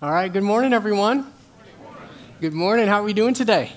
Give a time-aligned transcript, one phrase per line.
[0.00, 1.26] All right, good morning, everyone.
[2.40, 2.86] Good morning.
[2.86, 3.72] How are we doing today?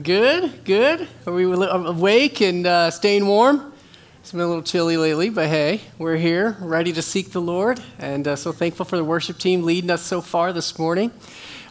[0.00, 1.08] Good, good.
[1.26, 3.72] Are we awake and uh, staying warm?
[4.20, 7.82] It's been a little chilly lately, but hey, we're here, ready to seek the Lord,
[7.98, 11.10] and uh, so thankful for the worship team leading us so far this morning.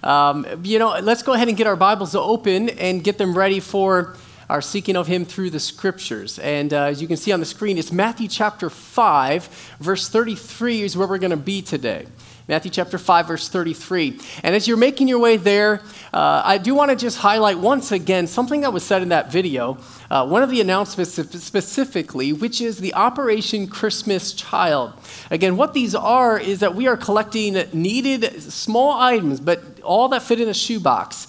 [0.04, 3.62] Um, you know, let's go ahead and get our Bibles open and get them ready
[3.62, 4.18] for
[4.50, 6.40] our seeking of Him through the Scriptures.
[6.40, 10.82] And uh, as you can see on the screen, it's Matthew chapter 5, verse 33
[10.82, 12.06] is where we're going to be today.
[12.48, 14.20] Matthew chapter 5, verse 33.
[14.44, 15.82] And as you're making your way there,
[16.14, 19.32] uh, I do want to just highlight once again something that was said in that
[19.32, 19.80] video.
[20.12, 21.14] Uh, one of the announcements
[21.44, 24.94] specifically, which is the Operation Christmas Child.
[25.32, 30.22] Again, what these are is that we are collecting needed small items, but all that
[30.22, 31.26] fit in a shoebox.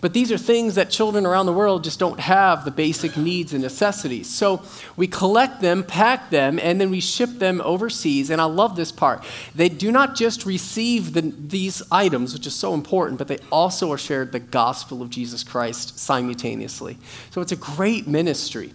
[0.00, 3.52] But these are things that children around the world just don't have the basic needs
[3.52, 4.28] and necessities.
[4.28, 4.62] So
[4.96, 8.30] we collect them, pack them, and then we ship them overseas.
[8.30, 9.24] And I love this part.
[9.54, 13.92] They do not just receive the, these items, which is so important, but they also
[13.92, 16.96] are shared the gospel of Jesus Christ simultaneously.
[17.30, 18.72] So it's a great ministry.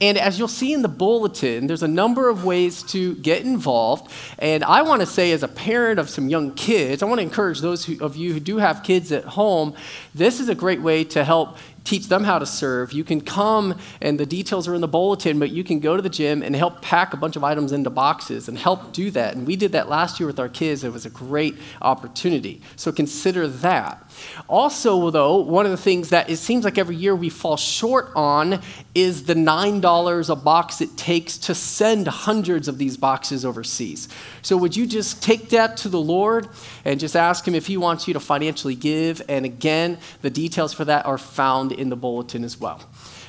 [0.00, 4.12] And as you'll see in the bulletin, there's a number of ways to get involved.
[4.38, 7.22] And I want to say, as a parent of some young kids, I want to
[7.22, 9.74] encourage those who, of you who do have kids at home,
[10.14, 12.92] this is a great way to help teach them how to serve.
[12.92, 16.02] You can come, and the details are in the bulletin, but you can go to
[16.02, 19.34] the gym and help pack a bunch of items into boxes and help do that.
[19.34, 20.84] And we did that last year with our kids.
[20.84, 22.60] It was a great opportunity.
[22.76, 24.07] So consider that.
[24.48, 28.10] Also, though, one of the things that it seems like every year we fall short
[28.14, 28.60] on
[28.94, 34.08] is the $9 a box it takes to send hundreds of these boxes overseas.
[34.42, 36.48] So, would you just take that to the Lord
[36.84, 39.22] and just ask Him if He wants you to financially give?
[39.28, 42.82] And again, the details for that are found in the bulletin as well.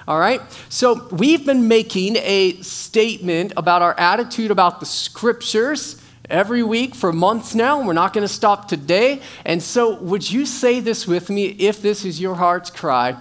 [0.08, 0.42] All right?
[0.70, 5.99] So, we've been making a statement about our attitude about the scriptures
[6.30, 7.84] every week for months now.
[7.84, 9.22] We're not going to stop today.
[9.46, 13.18] And so, would you say this with me if this is your heart's cry?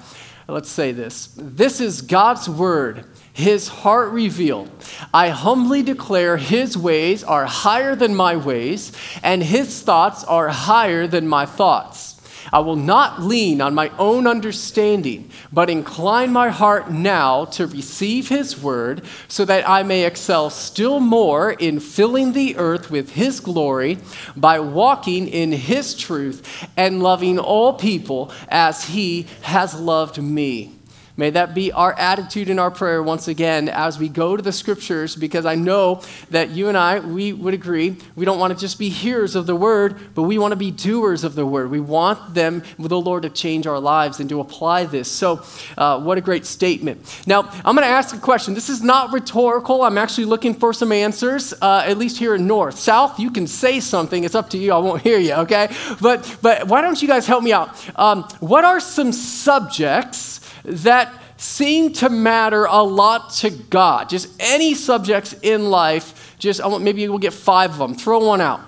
[0.46, 3.04] Let's say this This is God's word
[3.38, 4.68] his heart revealed.
[5.14, 8.90] I humbly declare his ways are higher than my ways,
[9.22, 12.07] and his thoughts are higher than my thoughts.
[12.52, 18.28] I will not lean on my own understanding, but incline my heart now to receive
[18.28, 23.40] His word, so that I may excel still more in filling the earth with His
[23.40, 23.98] glory
[24.36, 30.77] by walking in His truth and loving all people as He has loved me.
[31.18, 34.52] May that be our attitude in our prayer once again as we go to the
[34.52, 38.58] scriptures, because I know that you and I, we would agree, we don't want to
[38.58, 41.72] just be hearers of the word, but we want to be doers of the word.
[41.72, 45.10] We want them, the Lord, to change our lives and to apply this.
[45.10, 45.42] So,
[45.76, 47.24] uh, what a great statement.
[47.26, 48.54] Now, I'm going to ask a question.
[48.54, 49.82] This is not rhetorical.
[49.82, 52.78] I'm actually looking for some answers, uh, at least here in North.
[52.78, 54.22] South, you can say something.
[54.22, 54.72] It's up to you.
[54.72, 55.68] I won't hear you, okay?
[56.00, 57.70] But, but why don't you guys help me out?
[57.98, 60.38] Um, what are some subjects?
[60.64, 64.08] That seem to matter a lot to God.
[64.08, 67.94] Just any subjects in life, just maybe we'll get five of them.
[67.94, 68.60] Throw one out.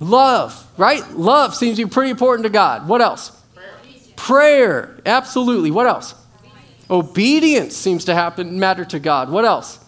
[0.00, 1.08] Love, right?
[1.12, 2.88] Love seems to be pretty important to God.
[2.88, 3.30] What else?
[3.54, 3.74] Prayer.
[4.16, 5.00] Prayer.
[5.04, 5.70] Absolutely.
[5.70, 6.14] What else?
[6.14, 9.28] Obedience, Obedience seems to happen matter to God.
[9.28, 9.84] What else?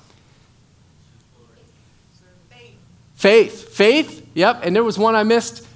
[2.51, 2.75] Faith.
[3.15, 3.69] Faith.
[3.69, 4.27] Faith.
[4.35, 4.61] Yep.
[4.65, 5.67] And there was one I missed.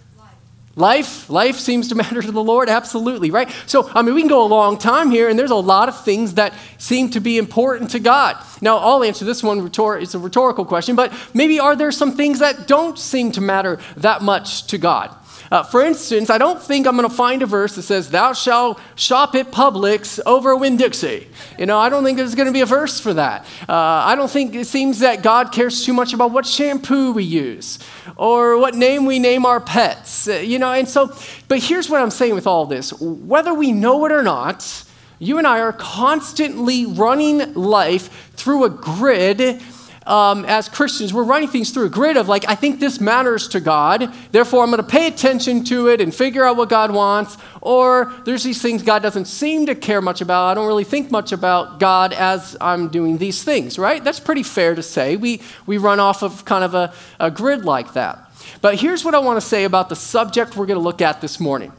[0.77, 3.49] Life, life seems to matter to the Lord, absolutely, right?
[3.67, 6.05] So, I mean, we can go a long time here, and there's a lot of
[6.05, 8.37] things that seem to be important to God.
[8.61, 12.41] Now, I'll answer this one, it's a rhetorical question, but maybe are there some things
[12.41, 15.15] that don't seem to matter that much to God?
[15.54, 18.32] Uh, for instance, I don't think I'm going to find a verse that says, Thou
[18.32, 21.28] shalt shop at Publix over Winn Dixie.
[21.56, 23.42] You know, I don't think there's going to be a verse for that.
[23.69, 27.22] Uh, I don't think it seems that God cares too much about what shampoo we
[27.22, 27.78] use
[28.16, 30.26] or what name we name our pets.
[30.26, 31.16] Uh, you know, and so,
[31.47, 34.82] but here's what I'm saying with all this whether we know it or not,
[35.20, 39.62] you and I are constantly running life through a grid
[40.06, 43.48] um, as Christians, we're running things through a grid of like, I think this matters
[43.48, 46.93] to God, therefore I'm going to pay attention to it and figure out what God
[46.93, 47.38] wants.
[47.62, 50.49] Or there's these things God doesn't seem to care much about.
[50.49, 54.05] I don't really think much about God as I'm doing these things, right?
[54.05, 55.17] That's pretty fair to say.
[55.17, 58.31] We, we run off of kind of a, a grid like that.
[58.61, 61.23] But here's what I want to say about the subject we're going to look at
[61.23, 61.73] this morning.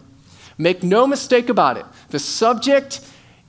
[0.58, 1.86] Make no mistake about it.
[2.10, 3.02] The subject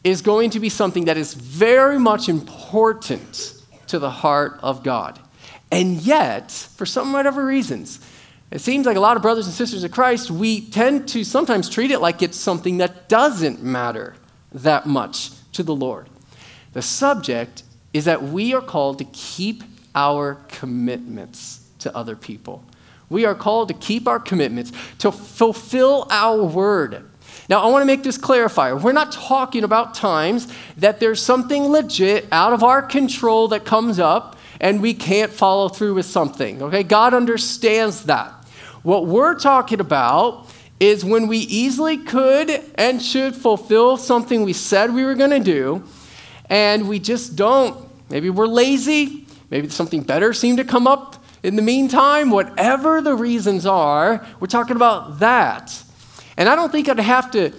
[0.04, 3.55] is going to be something that is very much important
[3.88, 5.18] to the heart of God.
[5.70, 8.00] And yet, for some whatever reasons,
[8.50, 11.68] it seems like a lot of brothers and sisters of Christ, we tend to sometimes
[11.68, 14.14] treat it like it's something that doesn't matter
[14.52, 16.08] that much to the Lord.
[16.72, 22.62] The subject is that we are called to keep our commitments to other people.
[23.08, 27.04] We are called to keep our commitments, to fulfill our word.
[27.48, 28.81] Now, I want to make this clarifier.
[28.81, 33.98] We're not talking about times that there's something legit out of our control that comes
[33.98, 36.62] up and we can't follow through with something.
[36.62, 36.82] Okay?
[36.82, 38.32] God understands that.
[38.82, 40.48] What we're talking about
[40.81, 45.40] is when we easily could and should fulfill something we said we were going to
[45.40, 45.84] do,
[46.50, 47.88] and we just don't.
[48.10, 53.14] Maybe we're lazy, maybe something better seemed to come up in the meantime, whatever the
[53.14, 55.82] reasons are, we're talking about that.
[56.36, 57.52] And I don't think I'd have to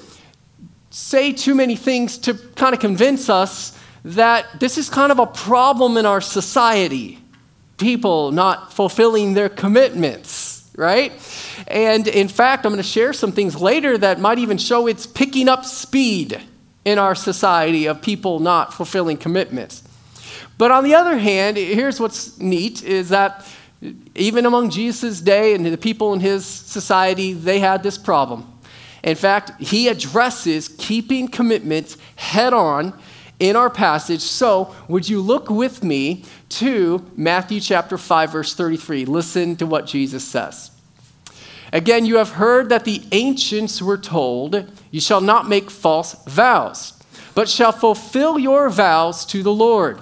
[0.89, 5.25] say too many things to kind of convince us that this is kind of a
[5.25, 7.19] problem in our society.
[7.77, 11.11] People not fulfilling their commitments, right?
[11.67, 15.05] And in fact, I'm going to share some things later that might even show it's
[15.05, 16.41] picking up speed
[16.85, 19.83] in our society of people not fulfilling commitments.
[20.57, 23.45] But on the other hand, here's what's neat is that
[24.15, 28.56] even among Jesus' day and the people in his society, they had this problem.
[29.03, 32.93] In fact, he addresses keeping commitments head on
[33.39, 34.21] in our passage.
[34.21, 39.05] So, would you look with me to Matthew chapter 5 verse 33?
[39.05, 40.71] Listen to what Jesus says.
[41.73, 46.93] Again, you have heard that the ancients were told, You shall not make false vows,
[47.35, 50.01] but shall fulfill your vows to the Lord.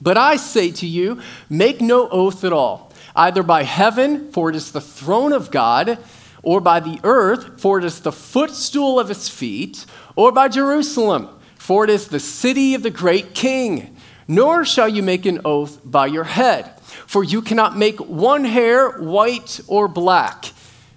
[0.00, 4.56] But I say to you, make no oath at all, either by heaven, for it
[4.56, 5.98] is the throne of God,
[6.42, 9.86] or by the earth, for it is the footstool of his feet,
[10.16, 13.96] or by Jerusalem, for it is the city of the great king.
[14.28, 18.90] Nor shall you make an oath by your head, for you cannot make one hair
[19.00, 20.52] white or black.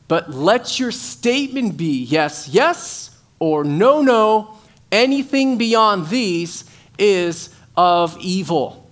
[0.07, 4.57] But let your statement be yes, yes, or no, no.
[4.91, 6.63] Anything beyond these
[6.97, 8.89] is of evil.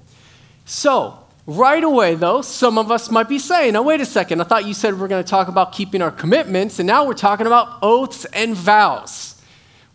[0.66, 4.44] So, right away, though, some of us might be saying, now, wait a second, I
[4.46, 7.48] thought you said we're going to talk about keeping our commitments, and now we're talking
[7.48, 9.42] about oaths and vows.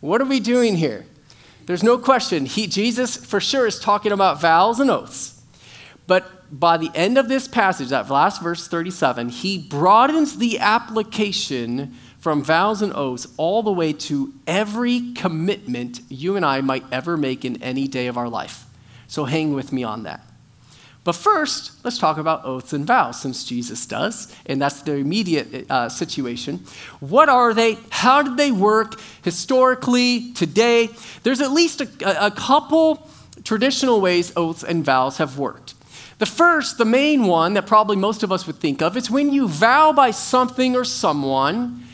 [0.01, 1.07] What are we doing here?
[1.67, 2.47] There's no question.
[2.47, 5.43] He, Jesus, for sure, is talking about vows and oaths.
[6.07, 11.95] But by the end of this passage, that last verse 37, he broadens the application
[12.19, 17.17] from vows and oaths all the way to every commitment you and I might ever
[17.17, 18.65] make in any day of our life.
[19.07, 20.28] So hang with me on that.
[21.09, 25.65] But first, let's talk about oaths and vows, since Jesus does, and that's the immediate
[25.71, 26.67] uh, situation.
[27.01, 27.79] What are they?
[27.89, 30.91] How did they work historically, today?
[31.23, 33.09] There's at least a, a couple
[33.43, 35.73] traditional ways oaths and vows have worked.
[36.19, 39.33] The first, the main one that probably most of us would think of, is when
[39.33, 41.85] you vow by something or someone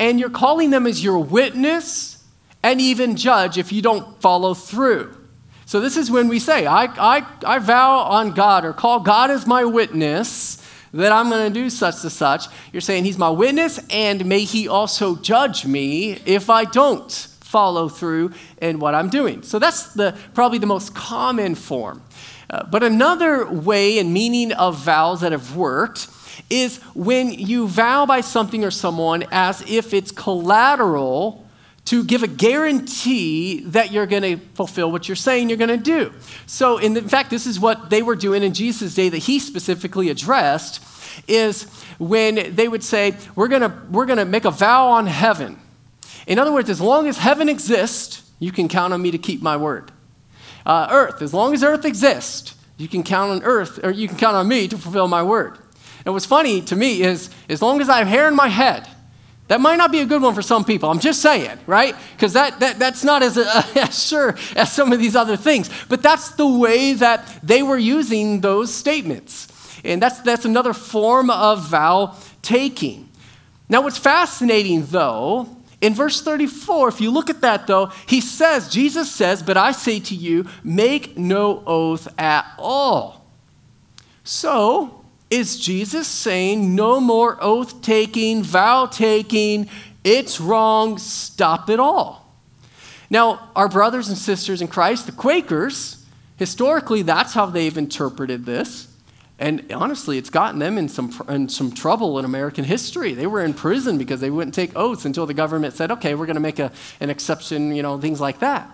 [0.00, 2.20] and you're calling them as your witness
[2.64, 5.16] and even judge if you don't follow through.
[5.68, 9.32] So, this is when we say, I, I, I vow on God or call God
[9.32, 10.62] as my witness
[10.94, 12.46] that I'm going to do such to such.
[12.72, 17.10] You're saying He's my witness, and may He also judge me if I don't
[17.40, 18.32] follow through
[18.62, 19.42] in what I'm doing.
[19.42, 22.00] So, that's the, probably the most common form.
[22.48, 26.06] Uh, but another way and meaning of vows that have worked
[26.48, 31.45] is when you vow by something or someone as if it's collateral
[31.86, 35.76] to give a guarantee that you're going to fulfill what you're saying you're going to
[35.76, 36.12] do.
[36.46, 39.18] So, in, the, in fact, this is what they were doing in Jesus' day that
[39.18, 40.82] he specifically addressed
[41.28, 41.64] is
[41.98, 45.58] when they would say, we're going to we're going to make a vow on heaven.
[46.26, 49.40] In other words, as long as heaven exists, you can count on me to keep
[49.40, 49.92] my word
[50.66, 51.22] uh, earth.
[51.22, 54.48] As long as earth exists, you can count on earth, or you can count on
[54.48, 55.58] me to fulfill my word.
[56.04, 58.86] And what's funny to me is, as long as I have hair in my head,
[59.48, 60.90] that might not be a good one for some people.
[60.90, 61.94] I'm just saying, right?
[62.12, 63.38] Because that, that, that's not as,
[63.76, 65.70] as sure as some of these other things.
[65.88, 69.48] But that's the way that they were using those statements.
[69.84, 73.08] And that's, that's another form of vow taking.
[73.68, 78.68] Now, what's fascinating, though, in verse 34, if you look at that though, he says,
[78.68, 83.24] Jesus says, But I say to you, make no oath at all.
[84.24, 85.04] So,
[85.36, 89.68] is Jesus saying no more oath taking, vow taking,
[90.02, 92.34] it's wrong, stop it all?
[93.10, 96.04] Now, our brothers and sisters in Christ, the Quakers,
[96.38, 98.88] historically, that's how they've interpreted this.
[99.38, 103.12] And honestly, it's gotten them in some, in some trouble in American history.
[103.12, 106.24] They were in prison because they wouldn't take oaths until the government said, okay, we're
[106.24, 108.70] going to make a, an exception, you know, things like that.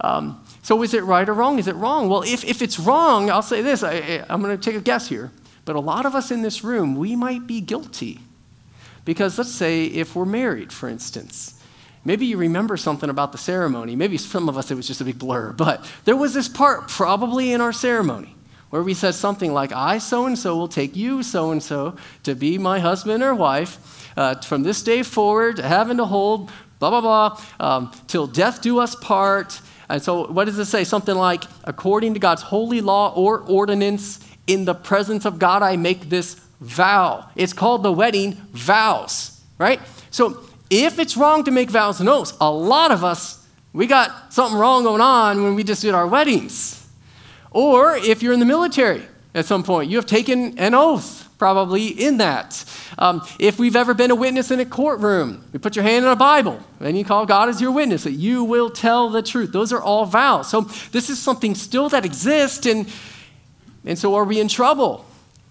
[0.00, 1.58] Um, so is it right or wrong?
[1.58, 2.08] Is it wrong?
[2.08, 5.08] Well, if, if it's wrong, I'll say this I, I'm going to take a guess
[5.08, 5.30] here.
[5.64, 8.20] But a lot of us in this room, we might be guilty.
[9.04, 11.60] Because let's say if we're married, for instance,
[12.04, 13.96] maybe you remember something about the ceremony.
[13.96, 16.88] Maybe some of us it was just a big blur, but there was this part
[16.88, 18.34] probably in our ceremony
[18.70, 21.94] where we said something like, I so and so will take you so and so
[22.22, 26.88] to be my husband or wife uh, from this day forward, having to hold, blah,
[26.88, 29.60] blah, blah, um, till death do us part.
[29.90, 30.84] And so, what does it say?
[30.84, 35.76] Something like, according to God's holy law or ordinance, in the presence of God, I
[35.76, 37.28] make this vow.
[37.36, 39.80] It's called the wedding vows, right?
[40.10, 44.32] So, if it's wrong to make vows and oaths, a lot of us, we got
[44.32, 46.86] something wrong going on when we just did our weddings.
[47.50, 49.02] Or if you're in the military
[49.34, 52.64] at some point, you have taken an oath probably in that.
[52.98, 56.10] Um, if we've ever been a witness in a courtroom, you put your hand in
[56.10, 59.52] a Bible and you call God as your witness that you will tell the truth.
[59.52, 60.48] Those are all vows.
[60.48, 62.88] So this is something still that exists, and,
[63.84, 65.04] and so are we in trouble?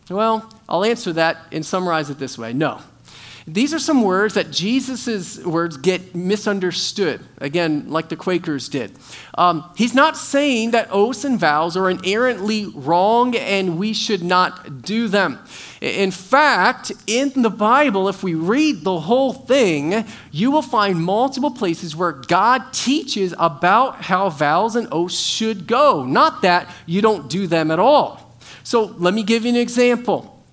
[0.09, 2.81] Well, I'll answer that and summarize it this way no.
[3.47, 8.91] These are some words that Jesus' words get misunderstood, again, like the Quakers did.
[9.35, 14.83] Um, he's not saying that oaths and vows are inherently wrong and we should not
[14.83, 15.39] do them.
[15.81, 21.49] In fact, in the Bible, if we read the whole thing, you will find multiple
[21.49, 27.27] places where God teaches about how vows and oaths should go, not that you don't
[27.27, 28.37] do them at all.
[28.63, 30.45] So let me give you an example.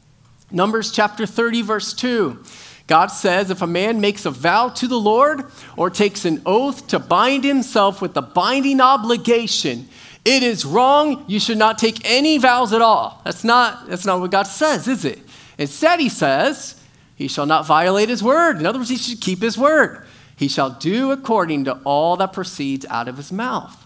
[0.50, 2.42] Numbers chapter 30, verse 2.
[2.86, 5.44] God says if a man makes a vow to the Lord
[5.76, 9.90] or takes an oath to bind himself with a binding obligation,
[10.24, 11.24] it is wrong.
[11.26, 13.20] You should not take any vows at all.
[13.24, 15.20] That's not, that's not what God says, is it?
[15.56, 16.80] Instead, he says,
[17.16, 18.58] he shall not violate his word.
[18.58, 20.06] In other words, he should keep his word.
[20.36, 23.84] He shall do according to all that proceeds out of his mouth.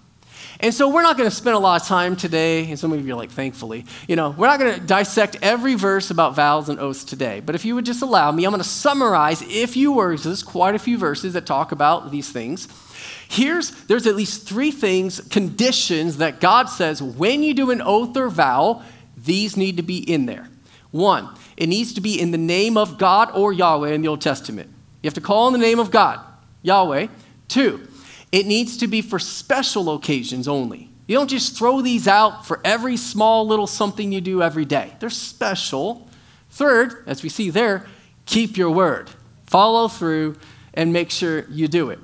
[0.60, 3.04] And so we're not going to spend a lot of time today, and some of
[3.04, 6.68] you are like, thankfully, you know, we're not going to dissect every verse about vows
[6.68, 7.40] and oaths today.
[7.40, 10.44] But if you would just allow me, I'm going to summarize, if you were, there's
[10.44, 12.68] quite a few verses that talk about these things.
[13.32, 18.14] Here's, there's at least three things, conditions that God says when you do an oath
[18.14, 18.82] or vow,
[19.16, 20.50] these need to be in there.
[20.90, 24.20] One, it needs to be in the name of God or Yahweh in the Old
[24.20, 24.68] Testament.
[25.02, 26.20] You have to call in the name of God,
[26.60, 27.06] Yahweh.
[27.48, 27.88] Two,
[28.32, 30.90] it needs to be for special occasions only.
[31.06, 34.92] You don't just throw these out for every small little something you do every day.
[35.00, 36.06] They're special.
[36.50, 37.86] Third, as we see there,
[38.26, 39.08] keep your word.
[39.46, 40.36] Follow through
[40.74, 41.98] and make sure you do it.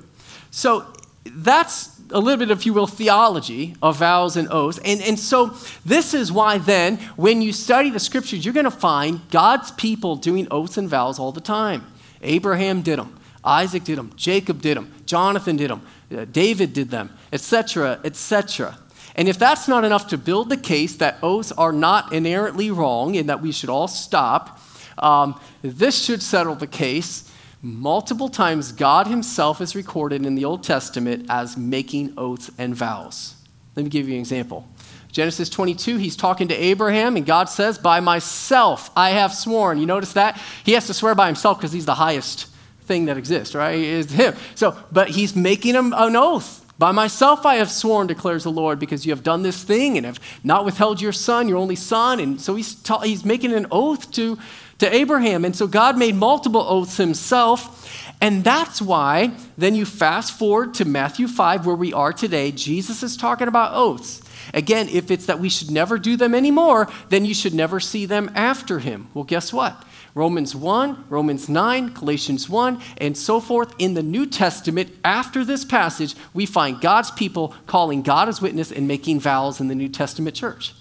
[0.49, 0.91] So
[1.33, 4.79] that's a little bit, if you will, theology of vows and oaths.
[4.83, 5.55] And, and so
[5.85, 10.15] this is why then, when you study the scriptures, you're going to find God's people
[10.15, 11.85] doing oaths and vows all the time.
[12.21, 13.17] Abraham did them.
[13.43, 14.11] Isaac did them.
[14.15, 14.93] Jacob did them.
[15.05, 15.81] Jonathan did them.
[16.15, 18.77] Uh, David did them, etc., etc.
[19.15, 23.15] And if that's not enough to build the case that oaths are not inherently wrong
[23.15, 24.59] and that we should all stop,
[24.97, 27.28] um, this should settle the case.
[27.61, 33.35] Multiple times, God Himself is recorded in the Old Testament as making oaths and vows.
[33.75, 34.67] Let me give you an example.
[35.11, 39.77] Genesis 22, he's talking to Abraham, and God says, By myself I have sworn.
[39.77, 40.39] You notice that?
[40.63, 42.47] He has to swear by himself because he's the highest
[42.81, 43.77] thing that exists, right?
[43.77, 44.35] Is him.
[44.55, 46.65] So, but he's making an oath.
[46.77, 50.05] By myself I have sworn, declares the Lord, because you have done this thing and
[50.05, 52.21] have not withheld your son, your only son.
[52.21, 54.39] And so he's, ta- he's making an oath to,
[54.79, 55.45] to Abraham.
[55.45, 57.75] And so God made multiple oaths himself.
[58.21, 62.51] And that's why then you fast forward to Matthew 5, where we are today.
[62.51, 64.21] Jesus is talking about oaths.
[64.53, 68.05] Again, if it's that we should never do them anymore, then you should never see
[68.05, 69.07] them after him.
[69.13, 69.85] Well, guess what?
[70.15, 73.73] Romans 1, Romans 9, Galatians 1, and so forth.
[73.77, 78.71] In the New Testament, after this passage, we find God's people calling God as witness
[78.71, 80.73] and making vows in the New Testament church.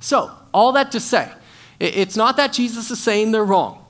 [0.00, 1.30] So, all that to say,
[1.78, 3.84] it's not that Jesus is saying they're wrong.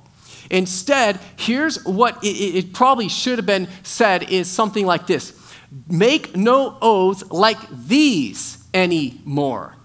[0.50, 5.32] Instead, here's what it, probably should have been said is something like this
[5.88, 9.75] Make no oaths like these anymore.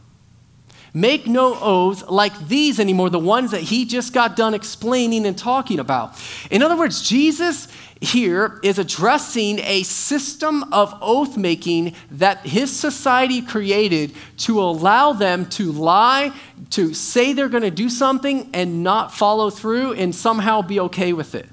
[0.94, 5.38] Make no oaths like these anymore, the ones that he just got done explaining and
[5.38, 6.22] talking about.
[6.50, 7.70] In other words, Jesus
[8.02, 15.46] here is addressing a system of oath making that his society created to allow them
[15.46, 16.34] to lie,
[16.72, 21.14] to say they're going to do something and not follow through and somehow be okay
[21.14, 21.48] with it.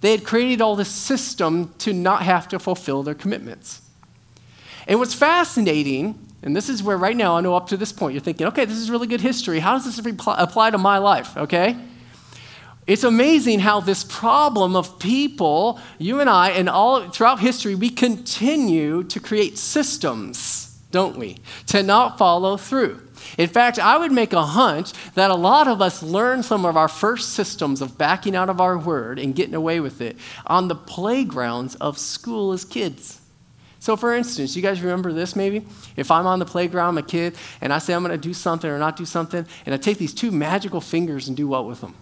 [0.00, 3.82] They had created all this system to not have to fulfill their commitments.
[4.88, 8.12] And what's fascinating and this is where right now, I know up to this point,
[8.12, 9.60] you're thinking, okay, this is really good history.
[9.60, 11.34] How does this apply to my life?
[11.38, 11.74] Okay?
[12.86, 17.88] It's amazing how this problem of people, you and I, and all throughout history, we
[17.88, 23.00] continue to create systems, don't we, to not follow through.
[23.38, 26.76] In fact, I would make a hunch that a lot of us learned some of
[26.76, 30.68] our first systems of backing out of our word and getting away with it on
[30.68, 33.22] the playgrounds of school as kids.
[33.84, 35.62] So, for instance, you guys remember this maybe?
[35.94, 38.32] If I'm on the playground, I'm a kid, and I say I'm going to do
[38.32, 41.66] something or not do something, and I take these two magical fingers and do what
[41.66, 41.94] with them?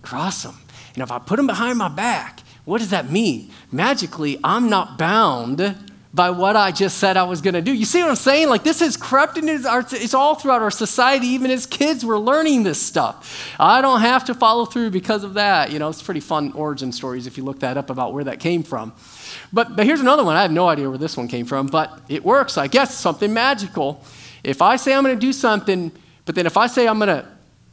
[0.00, 0.54] Cross them.
[0.94, 3.50] And if I put them behind my back, what does that mean?
[3.70, 5.76] Magically, I'm not bound
[6.14, 7.74] by what I just said I was going to do.
[7.74, 8.48] You see what I'm saying?
[8.48, 11.26] Like this is crept into our, it's all throughout our society.
[11.28, 13.54] Even as kids, we're learning this stuff.
[13.58, 15.72] I don't have to follow through because of that.
[15.72, 18.40] You know, it's pretty fun origin stories if you look that up about where that
[18.40, 18.92] came from.
[19.52, 20.36] But, but here's another one.
[20.36, 22.58] I have no idea where this one came from, but it works.
[22.58, 24.04] I guess something magical.
[24.44, 25.92] If I say I'm going to do something,
[26.24, 27.26] but then if I say I'm going to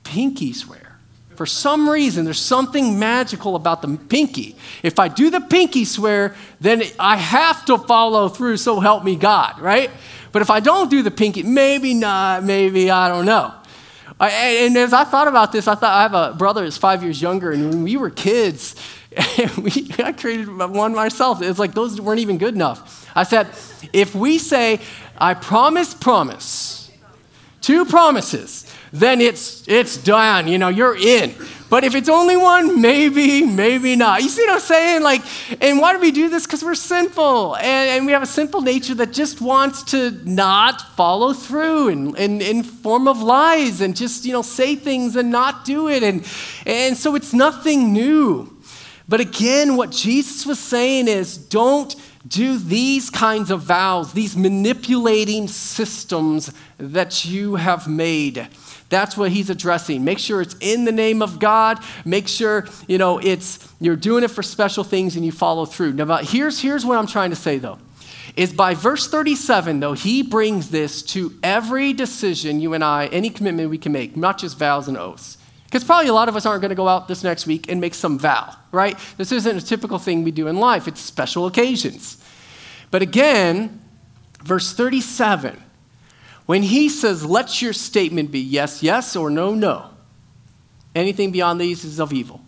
[0.04, 0.90] pinky swear,
[1.36, 4.58] for some reason, there's something magical about the pinky.
[4.84, 9.16] If I do the pinky swear, then I have to follow through, so help me
[9.16, 9.90] God, right?
[10.34, 13.54] But if I don't do the pinky, maybe not, maybe, I don't know.
[14.20, 14.30] I,
[14.66, 17.22] and as I thought about this, I thought I have a brother that's five years
[17.22, 18.76] younger, and when we were kids,
[19.58, 21.42] we, I created one myself.
[21.42, 23.10] It's like those weren't even good enough.
[23.16, 23.48] I said,
[23.92, 24.80] if we say,
[25.18, 26.92] I promise, promise,
[27.62, 30.48] two promises, then it's it's done.
[30.48, 31.34] You know, you're in.
[31.70, 34.24] But if it's only one, maybe, maybe not.
[34.24, 35.04] You see what I'm saying?
[35.04, 35.22] Like,
[35.62, 36.48] and why do we do this?
[36.48, 37.58] Because we're sinful.
[37.58, 42.16] And, and, we have a sinful nature that just wants to not follow through in,
[42.16, 46.02] in, in form of lies and just, you know, say things and not do it.
[46.02, 46.26] And,
[46.66, 48.59] and so it's nothing new.
[49.10, 51.96] But again, what Jesus was saying is don't
[52.28, 58.48] do these kinds of vows, these manipulating systems that you have made.
[58.90, 60.04] That's what he's addressing.
[60.04, 61.80] Make sure it's in the name of God.
[62.06, 65.94] Make sure, you know, it's you're doing it for special things and you follow through.
[65.94, 67.80] Now, here's, here's what I'm trying to say though.
[68.36, 73.32] Is by verse 37, though, he brings this to every decision you and I, any
[73.32, 75.39] commitment we can make, not just vows and oaths.
[75.70, 77.80] Because probably a lot of us aren't going to go out this next week and
[77.80, 78.98] make some vow, right?
[79.18, 82.18] This isn't a typical thing we do in life, it's special occasions.
[82.90, 83.80] But again,
[84.44, 85.64] verse 37
[86.48, 89.92] when he says, let your statement be yes, yes, or no, no,
[90.96, 92.42] anything beyond these is of evil.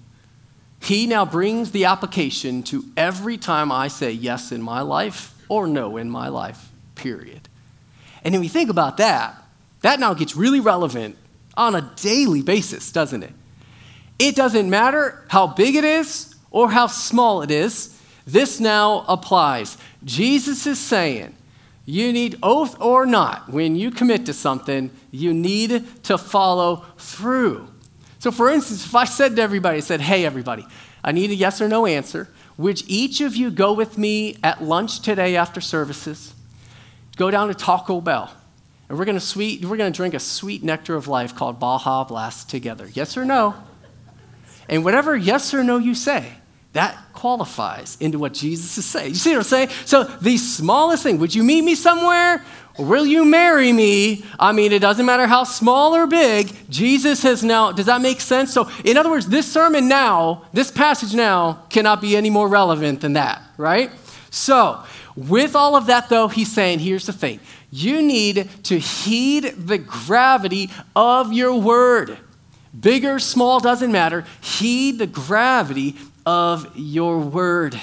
[0.79, 5.67] He now brings the application to every time I say yes in my life or
[5.67, 7.47] no in my life, period.
[8.23, 9.35] And when we think about that,
[9.81, 11.15] that now gets really relevant
[11.55, 13.33] on a daily basis, doesn't it?
[14.19, 19.77] It doesn't matter how big it is or how small it is, this now applies.
[20.03, 21.35] Jesus is saying,
[21.85, 27.67] you need, oath or not, when you commit to something, you need to follow through.
[28.19, 30.65] So, for instance, if I said to everybody, I said, hey, everybody,
[31.03, 32.29] I need a yes or no answer.
[32.57, 36.35] Would each of you go with me at lunch today after services?
[37.17, 38.31] Go down to Taco Bell.
[38.91, 41.61] And we're going to sweet, we're going to drink a sweet nectar of life called
[41.61, 42.89] Baja Blast together.
[42.93, 43.55] Yes or no?
[44.67, 46.33] And whatever yes or no you say,
[46.73, 49.11] that qualifies into what Jesus is saying.
[49.11, 49.69] You see what I'm saying?
[49.85, 52.43] So, the smallest thing, would you meet me somewhere?
[52.77, 54.25] Will you marry me?
[54.37, 58.19] I mean, it doesn't matter how small or big, Jesus has now, does that make
[58.19, 58.51] sense?
[58.51, 62.99] So, in other words, this sermon now, this passage now, cannot be any more relevant
[62.99, 63.89] than that, right?
[64.31, 64.83] So,
[65.15, 67.39] with all of that, though, he's saying, here's the thing
[67.71, 72.17] you need to heed the gravity of your word.
[72.77, 74.25] Big or small doesn't matter.
[74.41, 77.79] Heed the gravity of your word.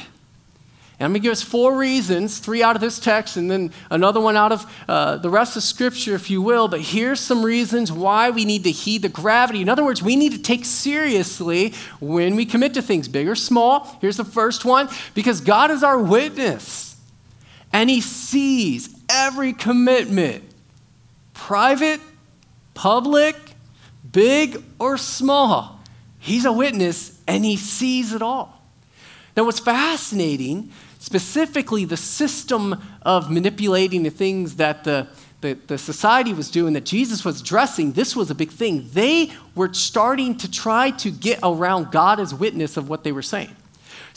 [1.00, 3.70] And I'm going to give us four reasons, three out of this text, and then
[3.88, 6.66] another one out of uh, the rest of Scripture, if you will.
[6.66, 9.62] But here's some reasons why we need to heed the gravity.
[9.62, 13.36] In other words, we need to take seriously when we commit to things, big or
[13.36, 13.96] small.
[14.00, 16.96] Here's the first one because God is our witness,
[17.72, 20.44] and He sees every commitment,
[21.34, 22.00] private,
[22.74, 23.36] public,
[24.10, 25.80] big, or small.
[26.18, 28.62] He's a witness and he sees it all.
[29.36, 35.08] Now, what's fascinating, specifically the system of manipulating the things that the,
[35.40, 38.88] the, the, society was doing, that Jesus was addressing, this was a big thing.
[38.92, 43.22] They were starting to try to get around God as witness of what they were
[43.22, 43.54] saying.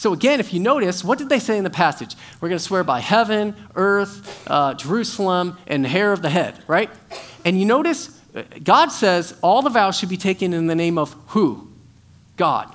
[0.02, 2.16] So, again, if you notice, what did they say in the passage?
[2.40, 6.90] We're going to swear by heaven, earth, uh, Jerusalem, and hair of the head, right?
[7.46, 10.98] And you notice, uh, God says all the vows should be taken in the name
[10.98, 11.68] of who?
[12.36, 12.74] God.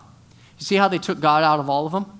[0.60, 2.15] You see how they took God out of all of them?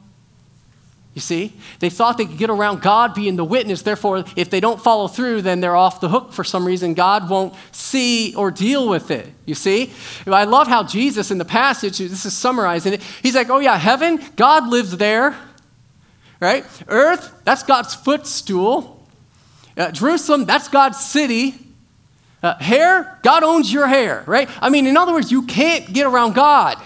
[1.16, 1.54] You see?
[1.78, 3.80] They thought they could get around God being the witness.
[3.80, 6.92] Therefore, if they don't follow through, then they're off the hook for some reason.
[6.92, 9.32] God won't see or deal with it.
[9.46, 9.94] You see?
[10.26, 13.78] I love how Jesus in the passage, this is summarizing it, he's like, oh, yeah,
[13.78, 15.34] heaven, God lives there,
[16.38, 16.66] right?
[16.86, 19.02] Earth, that's God's footstool.
[19.74, 21.54] Uh, Jerusalem, that's God's city.
[22.42, 24.50] Uh, hair, God owns your hair, right?
[24.60, 26.76] I mean, in other words, you can't get around God.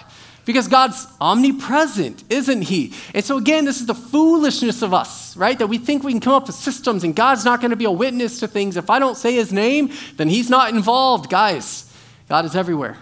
[0.44, 2.94] Because God's omnipresent, isn't He?
[3.14, 5.59] And so, again, this is the foolishness of us, right?
[5.59, 7.85] That we think we can come up with systems and God's not going to be
[7.85, 8.76] a witness to things.
[8.76, 11.31] If I don't say His name, then He's not involved.
[11.31, 11.92] Guys,
[12.29, 12.96] God is everywhere.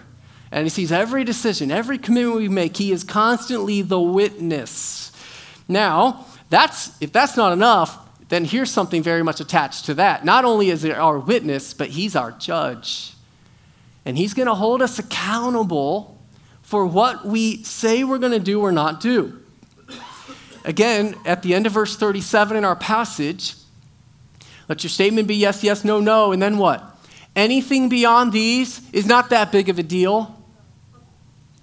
[0.51, 2.77] And He sees every decision, every commitment we make.
[2.77, 5.11] He is constantly the witness.
[5.67, 7.97] Now, that's, if that's not enough,
[8.29, 10.23] then here's something very much attached to that.
[10.23, 13.13] Not only is he our witness, but He's our judge.
[14.05, 16.18] And He's going to hold us accountable
[16.69, 19.41] for what we say we're going to do or not do.
[20.63, 23.55] Again, at the end of verse 37 in our passage,
[24.67, 26.95] let your statement be yes, yes, no, no, and then what?
[27.35, 30.39] Anything beyond these is not that big of a deal.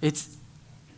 [0.01, 0.35] It's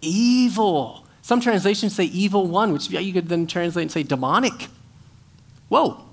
[0.01, 1.05] evil.
[1.21, 4.69] Some translations say evil one, which you could then translate and say demonic.
[5.67, 6.03] Whoa.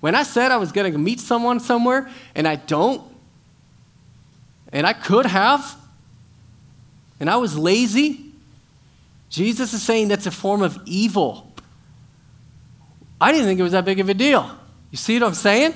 [0.00, 3.00] When I said I was going to meet someone somewhere and I don't,
[4.74, 5.74] and I could have,
[7.20, 8.32] and I was lazy,
[9.30, 11.52] Jesus is saying that's a form of evil.
[13.20, 14.50] I didn't think it was that big of a deal.
[14.90, 15.74] You see what I'm saying?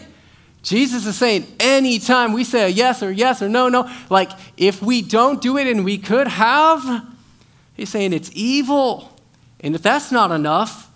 [0.62, 5.00] Jesus is saying anytime we say yes or yes or no, no, like if we
[5.00, 7.06] don't do it and we could have,
[7.74, 9.18] he's saying it's evil.
[9.60, 10.90] And if that's not enough,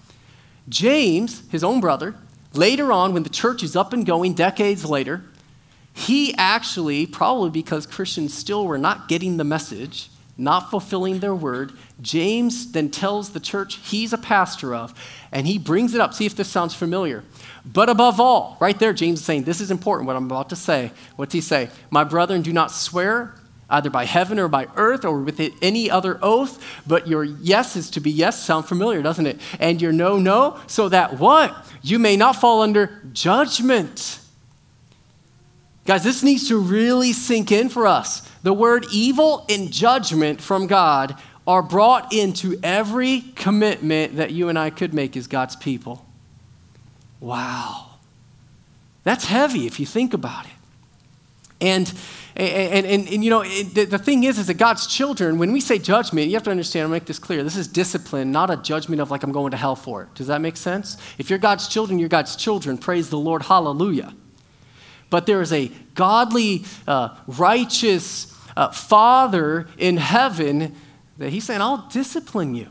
[0.68, 2.14] James, his own brother,
[2.52, 5.24] later on when the church is up and going decades later,
[5.94, 11.72] he actually, probably because Christians still were not getting the message, not fulfilling their word.
[12.00, 14.92] James then tells the church he's a pastor of,
[15.30, 16.14] and he brings it up.
[16.14, 17.22] See if this sounds familiar.
[17.64, 20.56] But above all, right there, James is saying, This is important, what I'm about to
[20.56, 20.90] say.
[21.16, 21.70] What's he say?
[21.90, 23.34] My brethren, do not swear
[23.70, 27.90] either by heaven or by earth or with any other oath, but your yes is
[27.90, 28.42] to be yes.
[28.42, 29.40] Sound familiar, doesn't it?
[29.58, 31.66] And your no, no, so that what?
[31.82, 34.20] You may not fall under judgment.
[35.84, 38.22] Guys, this needs to really sink in for us.
[38.42, 44.58] The word evil and judgment from God are brought into every commitment that you and
[44.58, 46.06] I could make as God's people.
[47.20, 47.90] Wow.
[49.02, 50.52] That's heavy if you think about it.
[51.60, 51.92] And,
[52.34, 55.52] and, and, and you know, it, the, the thing is, is that God's children, when
[55.52, 57.42] we say judgment, you have to understand, I'll make this clear.
[57.42, 60.14] This is discipline, not a judgment of like I'm going to hell for it.
[60.14, 60.96] Does that make sense?
[61.18, 62.78] If you're God's children, you're God's children.
[62.78, 63.42] Praise the Lord.
[63.42, 64.14] Hallelujah.
[65.14, 70.74] But there is a godly, uh, righteous, uh, Father in heaven
[71.18, 72.66] that He's saying, I'll discipline you.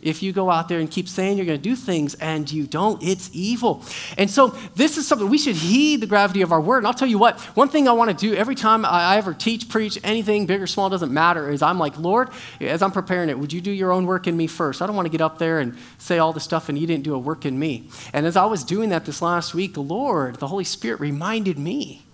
[0.00, 2.66] If you go out there and keep saying you're going to do things and you
[2.66, 3.82] don't, it's evil.
[4.16, 6.78] And so, this is something we should heed the gravity of our word.
[6.78, 9.34] And I'll tell you what, one thing I want to do every time I ever
[9.34, 12.30] teach, preach, anything, big or small, doesn't matter, is I'm like, Lord,
[12.60, 14.82] as I'm preparing it, would you do your own work in me first?
[14.82, 17.04] I don't want to get up there and say all this stuff and you didn't
[17.04, 17.88] do a work in me.
[18.12, 22.04] And as I was doing that this last week, Lord, the Holy Spirit reminded me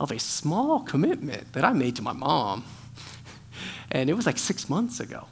[0.00, 2.64] of a small commitment that I made to my mom.
[3.92, 5.26] And it was like six months ago.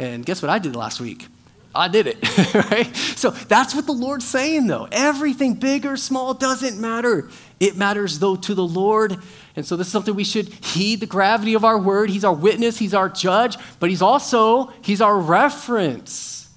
[0.00, 1.26] And guess what I did last week?
[1.74, 2.96] I did it, right?
[2.96, 4.88] So that's what the Lord's saying, though.
[4.90, 7.28] Everything, big or small, doesn't matter.
[7.60, 9.18] It matters, though, to the Lord.
[9.56, 12.08] And so this is something we should heed the gravity of our word.
[12.08, 16.48] He's our witness, He's our judge, but He's also, He's our reference.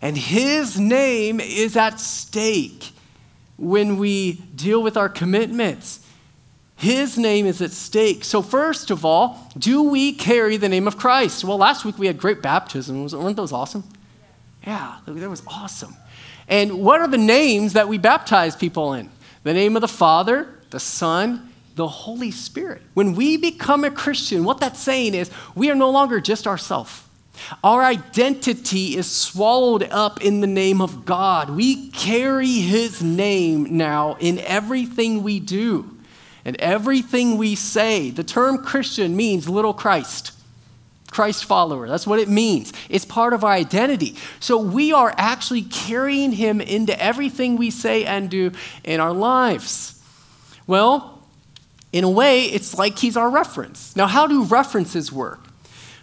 [0.00, 2.92] And His name is at stake
[3.58, 6.00] when we deal with our commitments.
[6.76, 8.24] His name is at stake.
[8.24, 11.44] So, first of all, do we carry the name of Christ?
[11.44, 13.14] Well, last week we had great baptisms.
[13.14, 13.84] Weren't those awesome?
[14.66, 15.94] Yeah, that was awesome.
[16.48, 19.10] And what are the names that we baptize people in?
[19.44, 22.82] The name of the Father, the Son, the Holy Spirit.
[22.94, 27.02] When we become a Christian, what that's saying is we are no longer just ourselves.
[27.62, 31.50] Our identity is swallowed up in the name of God.
[31.50, 35.93] We carry His name now in everything we do
[36.44, 38.10] and everything we say.
[38.10, 40.32] The term Christian means little Christ.
[41.10, 41.86] Christ follower.
[41.88, 42.72] That's what it means.
[42.88, 44.16] It's part of our identity.
[44.40, 48.50] So we are actually carrying him into everything we say and do
[48.82, 50.02] in our lives.
[50.66, 51.22] Well,
[51.92, 53.94] in a way, it's like he's our reference.
[53.94, 55.46] Now, how do references work?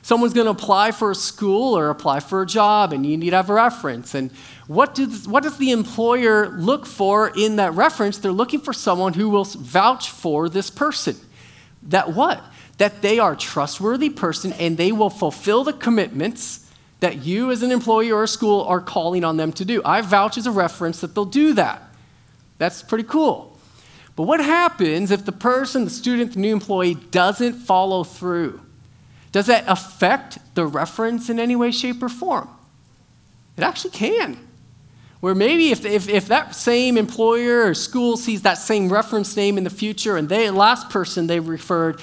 [0.02, 3.32] Someone's going to apply for a school or apply for a job, and you need
[3.32, 4.16] to have a reference.
[4.16, 4.32] And
[4.72, 8.18] what, do, what does the employer look for in that reference?
[8.18, 11.18] They're looking for someone who will vouch for this person.
[11.84, 12.42] That what?
[12.78, 17.64] That they are a trustworthy person and they will fulfill the commitments that you as
[17.64, 19.82] an employee or a school are calling on them to do.
[19.84, 21.84] I vouch as a reference that they'll do that.
[22.58, 23.60] That's pretty cool.
[24.16, 28.62] But what happens if the person, the student, the new employee doesn't follow through?
[29.34, 32.48] Does that affect the reference in any way, shape, or form?
[33.58, 34.48] It actually can.
[35.22, 39.58] Where maybe if, if, if that same employer or school sees that same reference name
[39.58, 42.02] in the future and they last person they referred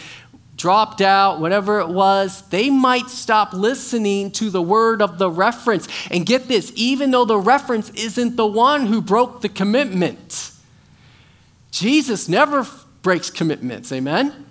[0.57, 5.89] dropped out, whatever it was, they might stop listening to the word of the reference.
[6.11, 10.51] And get this, even though the reference isn't the one who broke the commitment,
[11.71, 12.67] Jesus never
[13.03, 14.48] breaks commitments, amen?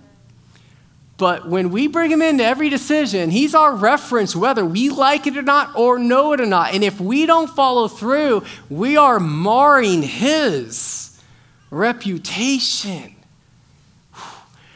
[1.17, 5.35] But when we bring him into every decision, he's our reference, whether we like it
[5.35, 6.75] or not, or know it or not.
[6.75, 11.19] And if we don't follow through, we are marring his
[11.71, 13.15] reputation.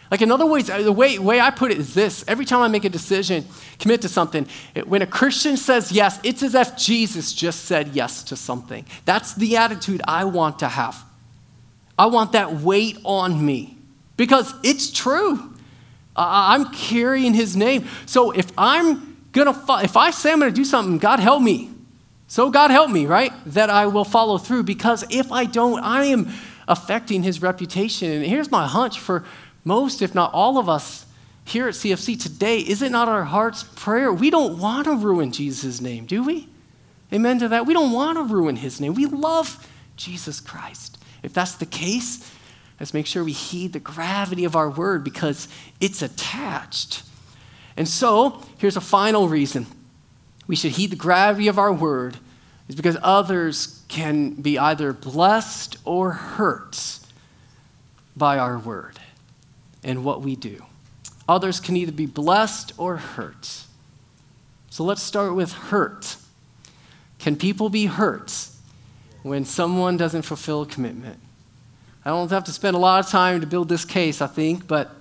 [0.10, 2.60] Like, in other words, uh, the way, way I put it is this every time
[2.62, 3.46] I make a decision,
[3.80, 7.90] commit to something, it, when a Christian says yes, it's as if Jesus just said
[7.90, 8.86] yes to something.
[9.06, 11.06] That's the attitude I want to have.
[11.98, 13.78] I want that weight on me
[14.18, 15.51] because it's true.
[16.16, 17.88] I'm carrying his name.
[18.06, 21.70] So if I'm gonna, if I say I'm gonna do something, God help me.
[22.28, 23.34] So God help me, right?
[23.46, 26.30] That I will follow through because if I don't, I am
[26.68, 28.10] affecting his reputation.
[28.10, 29.26] And here's my hunch for
[29.64, 31.06] most, if not all of us
[31.44, 34.14] here at CFC today, is it not our heart's prayer?
[34.14, 36.48] We don't want to ruin Jesus' name, do we?
[37.12, 37.66] Amen to that.
[37.66, 38.94] We don't want to ruin his name.
[38.94, 40.98] We love Jesus Christ.
[41.24, 42.32] If that's the case,
[42.82, 45.48] Let's make sure we heed the gravity of our word because
[45.80, 47.04] it's attached.
[47.78, 49.68] And so, here's a final reason
[50.48, 52.18] we should heed the gravity of our word
[52.68, 56.98] is because others can be either blessed or hurt
[58.18, 59.00] by our word
[59.84, 60.66] and what we do.
[61.30, 63.64] Others can either be blessed or hurt.
[64.72, 66.16] So let's start with hurt.
[67.20, 68.48] Can people be hurt
[69.22, 71.20] when someone doesn't fulfill a commitment?
[72.04, 74.68] I don't have to spend a lot of time to build this case, I think,
[74.68, 74.92] but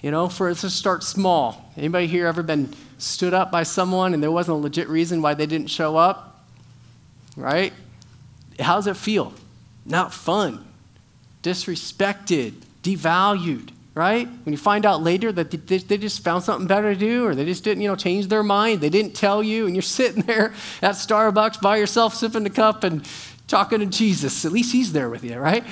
[0.00, 1.72] you know, for us to start small.
[1.76, 5.34] Anybody here ever been stood up by someone and there wasn't a legit reason why
[5.34, 6.44] they didn't show up?
[7.36, 7.72] Right?
[8.60, 9.32] How does it feel?
[9.86, 10.64] Not fun.
[11.42, 14.28] Disrespected, devalued, right?
[14.44, 17.44] When you find out later that they just found something better to do or they
[17.44, 20.52] just didn't, you know, change their mind, they didn't tell you, and you're sitting there
[20.80, 23.08] at Starbucks by yourself sipping the cup and
[23.48, 24.44] talking to Jesus.
[24.44, 25.64] At least he's there with you, right?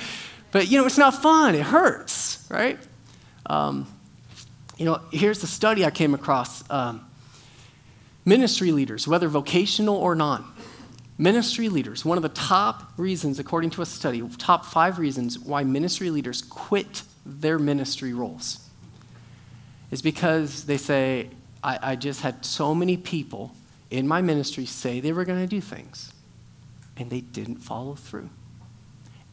[0.53, 1.55] But, you know, it's not fun.
[1.55, 2.79] It hurts, right?
[3.47, 3.87] Um,
[4.77, 7.05] you know, here's the study I came across um,
[8.23, 10.45] ministry leaders, whether vocational or non,
[11.17, 15.63] ministry leaders, one of the top reasons, according to a study, top five reasons why
[15.63, 18.59] ministry leaders quit their ministry roles
[19.93, 21.29] is because they say,
[21.63, 23.55] I, I just had so many people
[23.91, 26.11] in my ministry say they were going to do things,
[26.97, 28.29] and they didn't follow through.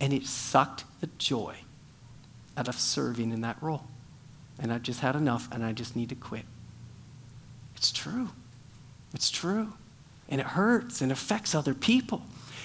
[0.00, 1.56] And it sucked the joy
[2.56, 3.84] out of serving in that role.
[4.58, 6.44] And I've just had enough and I just need to quit.
[7.76, 8.30] It's true.
[9.14, 9.72] It's true.
[10.28, 12.22] And it hurts and affects other people.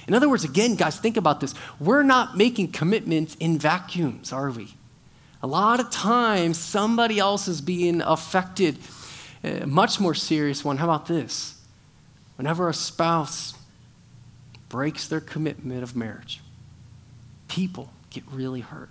[0.07, 1.55] In other words, again, guys, think about this.
[1.79, 4.75] We're not making commitments in vacuums, are we?
[5.41, 8.77] A lot of times, somebody else is being affected.
[9.43, 10.77] A uh, much more serious one.
[10.77, 11.59] How about this?
[12.35, 13.53] Whenever a spouse
[14.69, 16.41] breaks their commitment of marriage,
[17.47, 18.89] people get really hurt.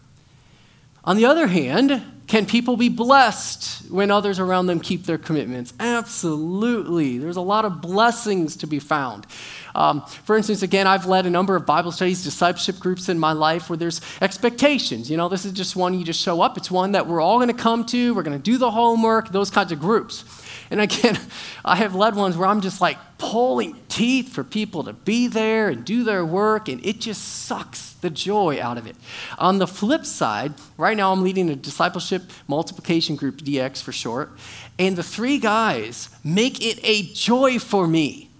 [1.04, 5.74] On the other hand, can people be blessed when others around them keep their commitments?
[5.78, 7.18] Absolutely.
[7.18, 9.26] There's a lot of blessings to be found.
[9.74, 13.32] Um, for instance, again, I've led a number of Bible studies, discipleship groups in my
[13.32, 15.10] life where there's expectations.
[15.10, 16.56] You know, this is just one you just show up.
[16.56, 18.14] It's one that we're all going to come to.
[18.14, 20.24] We're going to do the homework, those kinds of groups.
[20.70, 21.18] And again,
[21.64, 25.68] I have led ones where I'm just like pulling teeth for people to be there
[25.68, 28.96] and do their work, and it just sucks the joy out of it.
[29.38, 34.32] On the flip side, right now I'm leading a discipleship multiplication group, DX for short,
[34.78, 38.30] and the three guys make it a joy for me.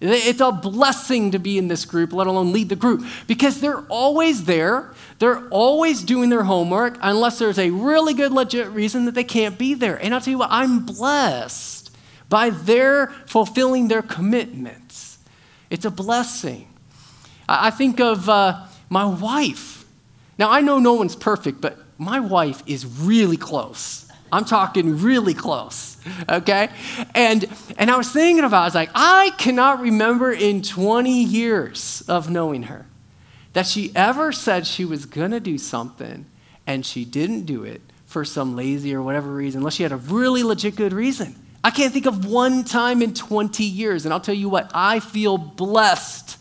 [0.00, 3.80] It's a blessing to be in this group, let alone lead the group, because they're
[3.88, 4.92] always there.
[5.18, 9.58] They're always doing their homework, unless there's a really good, legit reason that they can't
[9.58, 9.96] be there.
[9.96, 11.90] And I'll tell you what, I'm blessed
[12.28, 15.18] by their fulfilling their commitments.
[15.68, 16.68] It's a blessing.
[17.48, 19.84] I think of uh, my wife.
[20.38, 24.07] Now, I know no one's perfect, but my wife is really close.
[24.32, 25.96] I'm talking really close,
[26.28, 26.68] okay?
[27.14, 32.02] And, and I was thinking about I was like, I cannot remember in 20 years
[32.08, 32.86] of knowing her
[33.52, 36.26] that she ever said she was gonna do something
[36.66, 39.96] and she didn't do it for some lazy or whatever reason, unless she had a
[39.96, 41.34] really legit good reason.
[41.62, 44.04] I can't think of one time in 20 years.
[44.04, 46.38] And I'll tell you what, I feel blessed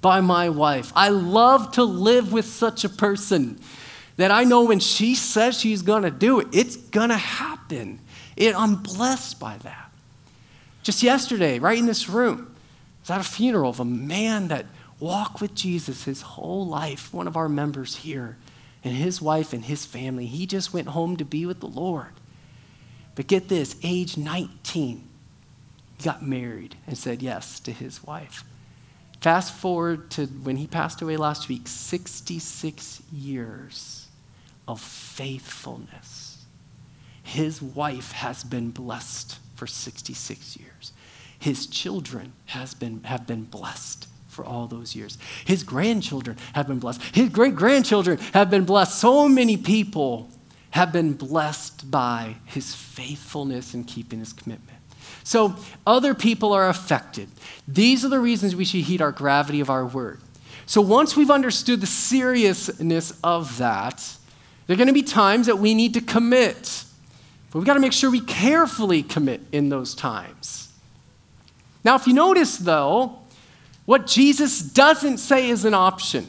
[0.00, 0.92] by my wife.
[0.94, 3.60] I love to live with such a person
[4.20, 8.00] that I know when she says she's going to do it, it's going to happen.
[8.36, 9.90] It, I'm blessed by that.
[10.82, 14.66] Just yesterday, right in this room, I was at a funeral of a man that
[14.98, 18.36] walked with Jesus his whole life, one of our members here,
[18.84, 20.26] and his wife and his family.
[20.26, 22.12] He just went home to be with the Lord.
[23.14, 25.08] But get this age 19,
[25.96, 28.44] he got married and said yes to his wife.
[29.22, 33.99] Fast forward to when he passed away last week 66 years
[34.66, 36.44] of faithfulness.
[37.22, 40.92] His wife has been blessed for 66 years.
[41.38, 45.18] His children has been, have been blessed for all those years.
[45.44, 47.02] His grandchildren have been blessed.
[47.14, 48.98] His great grandchildren have been blessed.
[48.98, 50.30] So many people
[50.70, 54.78] have been blessed by his faithfulness in keeping his commitment.
[55.24, 57.28] So other people are affected.
[57.66, 60.20] These are the reasons we should heed our gravity of our word.
[60.66, 64.16] So once we've understood the seriousness of that,
[64.70, 66.84] there are going to be times that we need to commit.
[67.50, 70.68] But we've got to make sure we carefully commit in those times.
[71.82, 73.18] Now, if you notice, though,
[73.84, 76.24] what Jesus doesn't say is an option,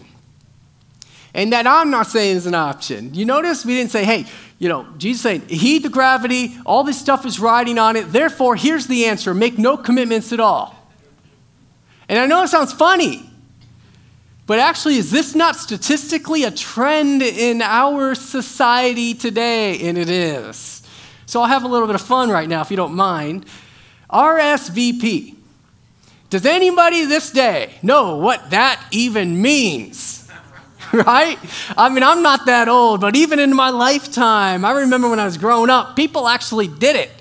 [1.36, 3.13] and that I'm not saying is an option.
[3.13, 4.25] You notice we didn't say, hey,
[4.58, 8.12] you know, Jesus saying, heed the gravity, all this stuff is riding on it.
[8.12, 10.75] Therefore, here's the answer make no commitments at all.
[12.10, 13.30] And I know it sounds funny,
[14.47, 19.80] but actually, is this not statistically a trend in our society today?
[19.88, 20.84] And it is.
[21.25, 23.45] So I'll have a little bit of fun right now, if you don't mind.
[24.10, 25.36] RSVP.
[26.30, 30.30] Does anybody this day know what that even means?
[30.93, 31.38] right?
[31.77, 35.25] I mean, I'm not that old, but even in my lifetime, I remember when I
[35.25, 37.12] was growing up, people actually did it.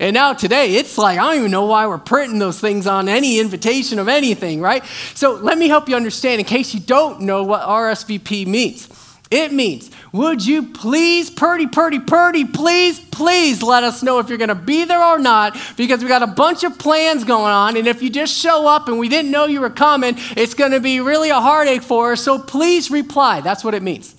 [0.00, 3.08] And now today, it's like, I don't even know why we're printing those things on
[3.08, 4.84] any invitation of anything, right?
[5.14, 8.88] So let me help you understand in case you don't know what RSVP means.
[9.30, 14.38] It means, would you please, purdy, purdy, purdy, please, please let us know if you're
[14.38, 17.76] going to be there or not because we got a bunch of plans going on.
[17.76, 20.72] And if you just show up and we didn't know you were coming, it's going
[20.72, 22.22] to be really a heartache for us.
[22.22, 23.42] So please reply.
[23.42, 24.14] That's what it means.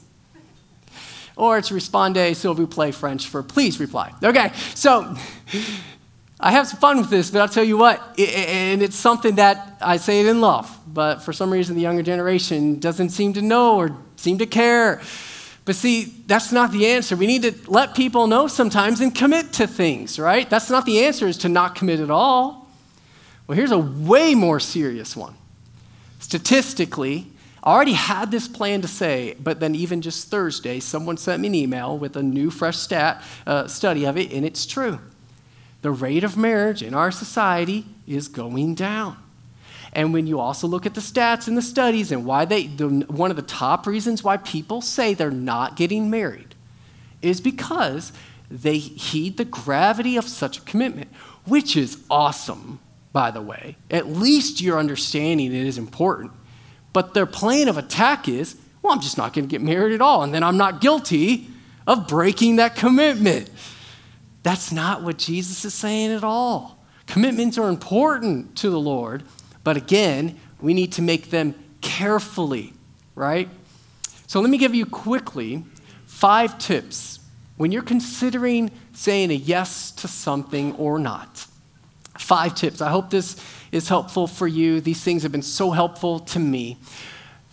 [1.39, 4.11] Or it's responde, s'il vous plaît, French for please reply.
[4.21, 5.15] Okay, so
[6.37, 9.77] I have some fun with this, but I'll tell you what, and it's something that
[9.79, 13.41] I say it in love, but for some reason the younger generation doesn't seem to
[13.41, 15.01] know or seem to care.
[15.63, 17.15] But see, that's not the answer.
[17.15, 20.49] We need to let people know sometimes and commit to things, right?
[20.49, 22.67] That's not the answer, is to not commit at all.
[23.47, 25.35] Well, here's a way more serious one.
[26.19, 27.27] Statistically,
[27.63, 31.49] I already had this plan to say, but then even just Thursday, someone sent me
[31.49, 34.99] an email with a new, fresh stat uh, study of it, and it's true.
[35.81, 39.17] The rate of marriage in our society is going down.
[39.91, 42.87] And when you also look at the stats and the studies and why they, the,
[42.87, 46.55] one of the top reasons why people say they're not getting married
[47.21, 48.13] is because
[48.49, 51.09] they heed the gravity of such a commitment,
[51.45, 52.79] which is awesome,
[53.11, 53.77] by the way.
[53.89, 56.31] At least you're understanding it is important.
[56.93, 60.01] But their plan of attack is, well, I'm just not going to get married at
[60.01, 61.47] all, and then I'm not guilty
[61.85, 63.49] of breaking that commitment.
[64.43, 66.83] That's not what Jesus is saying at all.
[67.07, 69.23] Commitments are important to the Lord,
[69.63, 72.73] but again, we need to make them carefully,
[73.15, 73.49] right?
[74.27, 75.63] So let me give you quickly
[76.05, 77.19] five tips
[77.57, 81.45] when you're considering saying a yes to something or not.
[82.17, 82.81] Five tips.
[82.81, 84.81] I hope this is helpful for you.
[84.81, 86.77] These things have been so helpful to me.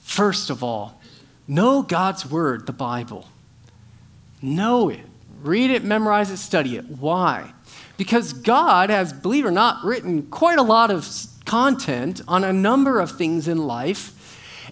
[0.00, 1.00] First of all,
[1.46, 3.29] know God's word, the Bible.
[4.40, 5.00] Know it.
[5.42, 6.87] Read it, memorize it, study it.
[6.87, 7.52] Why?
[7.96, 11.09] Because God has, believe it or not, written quite a lot of
[11.44, 14.12] content on a number of things in life.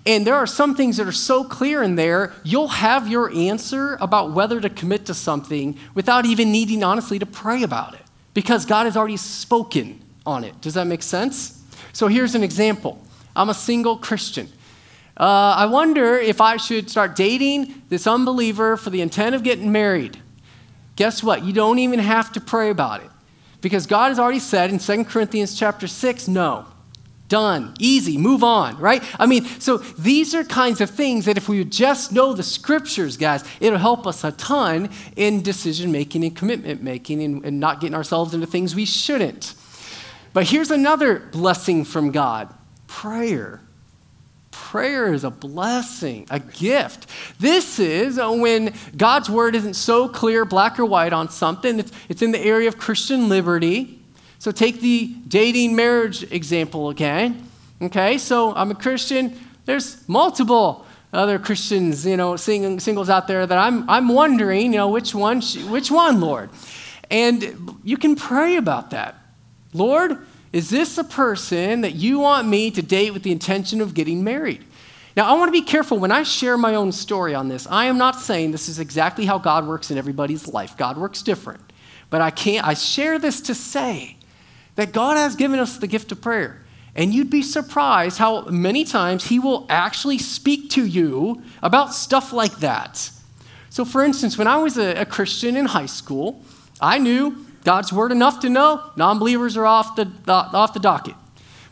[0.07, 3.97] And there are some things that are so clear in there, you'll have your answer
[4.01, 8.03] about whether to commit to something without even needing, honestly, to pray about it
[8.35, 10.61] because God has already spoken on it.
[10.61, 11.63] Does that make sense?
[11.93, 13.03] So here's an example
[13.37, 14.49] I'm a single Christian.
[15.17, 19.71] Uh, I wonder if I should start dating this unbeliever for the intent of getting
[19.71, 20.21] married.
[20.97, 21.45] Guess what?
[21.45, 23.11] You don't even have to pray about it.
[23.61, 26.67] Because God has already said in 2 Corinthians chapter 6, no.
[27.29, 27.75] Done.
[27.79, 28.19] Easy.
[28.19, 29.03] Move on, right?
[29.19, 33.17] I mean, so these are kinds of things that if we just know the scriptures,
[33.17, 37.81] guys, it'll help us a ton in decision making and commitment making and, and not
[37.81, 39.55] getting ourselves into things we shouldn't.
[40.35, 42.53] But here's another blessing from God
[42.87, 43.61] prayer.
[44.51, 47.07] Prayer is a blessing, a gift.
[47.41, 51.79] This is uh, when God's word isn't so clear, black or white on something.
[51.79, 54.01] It's, it's in the area of Christian liberty.
[54.39, 57.49] So take the dating marriage example again.
[57.81, 59.39] Okay, so I'm a Christian.
[59.65, 64.79] There's multiple other Christians, you know, sing, singles out there that I'm, I'm wondering, you
[64.79, 66.51] know, which one, which one, Lord?
[67.11, 69.17] And you can pray about that.
[69.73, 70.25] Lord,
[70.55, 74.23] is this a person that you want me to date with the intention of getting
[74.23, 74.65] married?
[75.17, 77.67] Now, I want to be careful when I share my own story on this.
[77.69, 80.77] I am not saying this is exactly how God works in everybody's life.
[80.77, 81.61] God works different.
[82.09, 84.17] But I can't, I share this to say
[84.77, 86.63] that God has given us the gift of prayer.
[86.95, 92.33] And you'd be surprised how many times He will actually speak to you about stuff
[92.33, 93.11] like that.
[93.71, 96.45] So, for instance, when I was a, a Christian in high school,
[96.81, 101.17] I knew God's word enough to know non believers are off the, off the docket.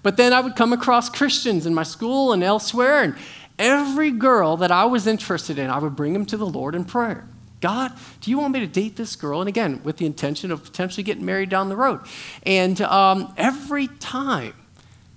[0.03, 3.15] But then I would come across Christians in my school and elsewhere, and
[3.59, 6.85] every girl that I was interested in, I would bring them to the Lord in
[6.85, 7.29] prayer.
[7.61, 9.41] God, do you want me to date this girl?
[9.41, 12.01] And again, with the intention of potentially getting married down the road.
[12.45, 14.55] And um, every time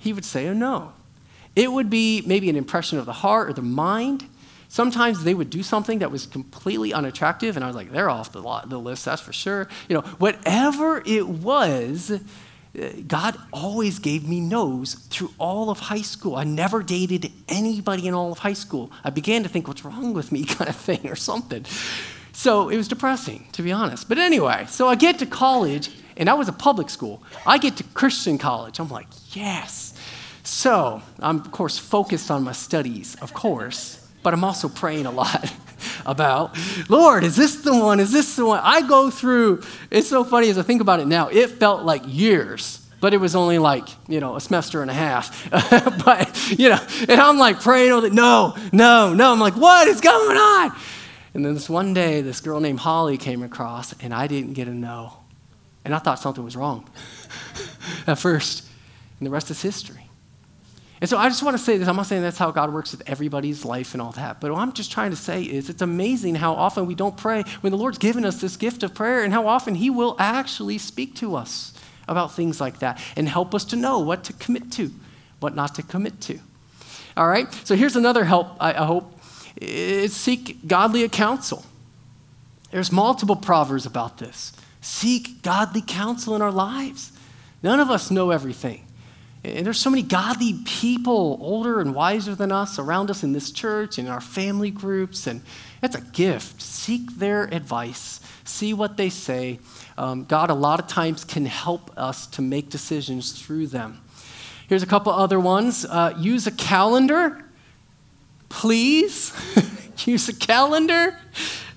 [0.06, 0.94] he would say a no.
[1.56, 4.30] It would be maybe an impression of the heart or the mind.
[4.76, 8.34] Sometimes they would do something that was completely unattractive, and I was like, they're off
[8.34, 9.70] the, the list, that's for sure.
[9.88, 16.02] You know, whatever it was, uh, God always gave me no's through all of high
[16.02, 16.36] school.
[16.36, 18.92] I never dated anybody in all of high school.
[19.02, 21.64] I began to think, what's wrong with me, kind of thing, or something.
[22.34, 24.10] So it was depressing, to be honest.
[24.10, 27.24] But anyway, so I get to college, and I was a public school.
[27.48, 28.80] I get to Christian college.
[28.80, 29.94] I'm like, yes.
[30.44, 35.12] So I'm, of course, focused on my studies, of course, but I'm also praying a
[35.12, 35.54] lot
[36.06, 36.58] about,
[36.90, 38.00] Lord, is this the one?
[38.00, 38.60] Is this the one?
[38.64, 39.62] I go through,
[39.92, 43.18] it's so funny as I think about it now, it felt like years but it
[43.18, 45.48] was only like you know a semester and a half.
[46.06, 49.32] But you know and i'm like praying all over no no no.
[49.32, 50.76] I'm like what is going on?
[51.36, 54.68] And then this one day this girl named holly came across and i didn't get
[54.68, 55.18] a no.
[55.84, 56.90] And i thought something was wrong
[58.08, 58.66] at first.
[59.20, 60.05] And the rest is history
[61.06, 61.88] and so I just want to say this.
[61.88, 64.42] I'm not saying that's how God works with everybody's life and all that.
[64.42, 67.44] But what I'm just trying to say is it's amazing how often we don't pray
[67.62, 70.80] when the Lord's given us this gift of prayer and how often He will actually
[70.80, 71.76] speak to us
[72.08, 74.92] about things like that and help us to know what to commit to,
[75.42, 76.40] what not to commit to.
[77.16, 77.54] All right?
[77.66, 79.20] So here's another help, I, hope,
[79.62, 81.64] is seek godly counsel.
[82.72, 84.54] There's multiple proverbs about this.
[84.82, 87.12] Seek godly counsel in our lives.
[87.62, 88.85] None of us know everything.
[89.46, 93.52] And there's so many godly people, older and wiser than us, around us in this
[93.52, 95.28] church and in our family groups.
[95.28, 95.42] And
[95.82, 96.62] that's a gift.
[96.62, 99.60] Seek their advice, see what they say.
[100.00, 104.02] Um, God, a lot of times, can help us to make decisions through them.
[104.68, 107.46] Here's a couple other ones uh, use a calendar,
[108.50, 109.32] please.
[110.08, 111.20] use a calendar.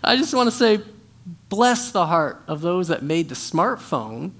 [0.02, 0.80] I just want to say,
[1.50, 4.30] bless the heart of those that made the smartphone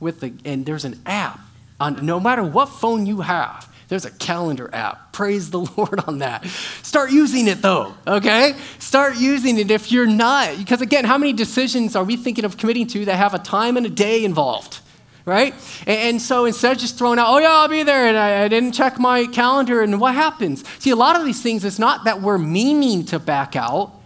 [0.00, 1.38] with the, and there's an app
[1.82, 3.68] on no matter what phone you have.
[3.88, 5.12] There's a calendar app.
[5.12, 6.46] Praise the Lord on that.
[6.82, 8.54] Start using it though, okay?
[8.78, 10.56] Start using it if you're not.
[10.56, 13.76] Because again, how many decisions are we thinking of committing to that have a time
[13.76, 14.80] and a day involved?
[15.24, 15.54] Right?
[15.86, 18.48] And, so instead of just throwing out, oh yeah, I'll be there, and I, I
[18.48, 20.64] didn't check my calendar, and what happens?
[20.80, 24.01] See, a lot of these things, it's not that we're meaning to back out,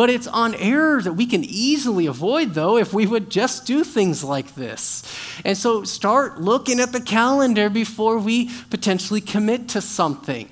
[0.00, 3.84] but it's on errors that we can easily avoid, though, if we would just do
[3.84, 5.02] things like this.
[5.44, 10.48] And so start looking at the calendar before we potentially commit to something.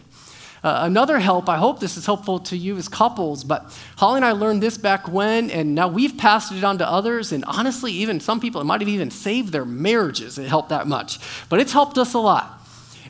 [0.62, 4.24] Uh, another help, I hope this is helpful to you as couples, but Holly and
[4.26, 7.32] I learned this back when, and now we've passed it on to others.
[7.32, 10.36] And honestly, even some people, it might have even saved their marriages.
[10.36, 11.20] It helped that much.
[11.48, 12.62] But it's helped us a lot.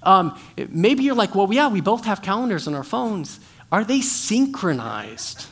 [0.04, 3.40] Um, maybe you're like, well, yeah, we both have calendars on our phones.
[3.72, 5.46] Are they synchronized?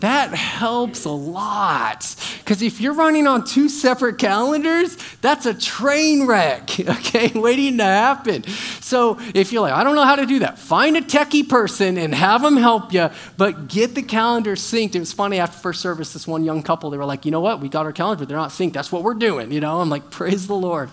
[0.00, 2.14] That helps a lot.
[2.38, 7.84] Because if you're running on two separate calendars, that's a train wreck, okay, waiting to
[7.84, 8.44] happen.
[8.80, 11.98] So if you're like, I don't know how to do that, find a techie person
[11.98, 14.94] and have them help you, but get the calendar synced.
[14.94, 17.40] It was funny after first service, this one young couple, they were like, you know
[17.40, 18.72] what, we got our calendar, but they're not synced.
[18.72, 19.80] That's what we're doing, you know?
[19.80, 20.90] I'm like, praise the Lord.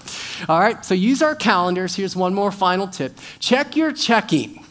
[0.47, 1.95] All right, so use our calendars.
[1.95, 4.66] Here's one more final tip check your checking.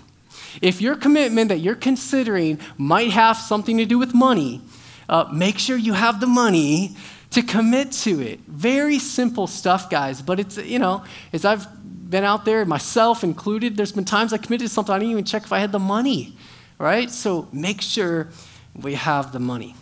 [0.62, 4.61] If your commitment that you're considering might have something to do with money,
[5.09, 6.96] uh, make sure you have the money
[7.30, 8.40] to commit to it.
[8.46, 11.66] Very simple stuff, guys, but it's, you know, as I've
[12.11, 15.24] been out there, myself included, there's been times I committed to something, I didn't even
[15.24, 16.36] check if I had the money,
[16.78, 17.11] right?
[17.11, 18.28] So make sure
[18.74, 19.74] we have the money.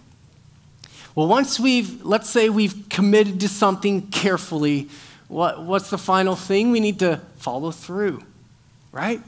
[1.15, 4.89] Well, once we've, let's say we've committed to something carefully,
[5.29, 6.71] what, what's the final thing?
[6.71, 8.23] We need to follow through,
[8.91, 9.21] right?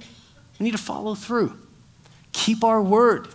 [0.59, 1.57] We need to follow through.
[2.33, 3.29] Keep our word.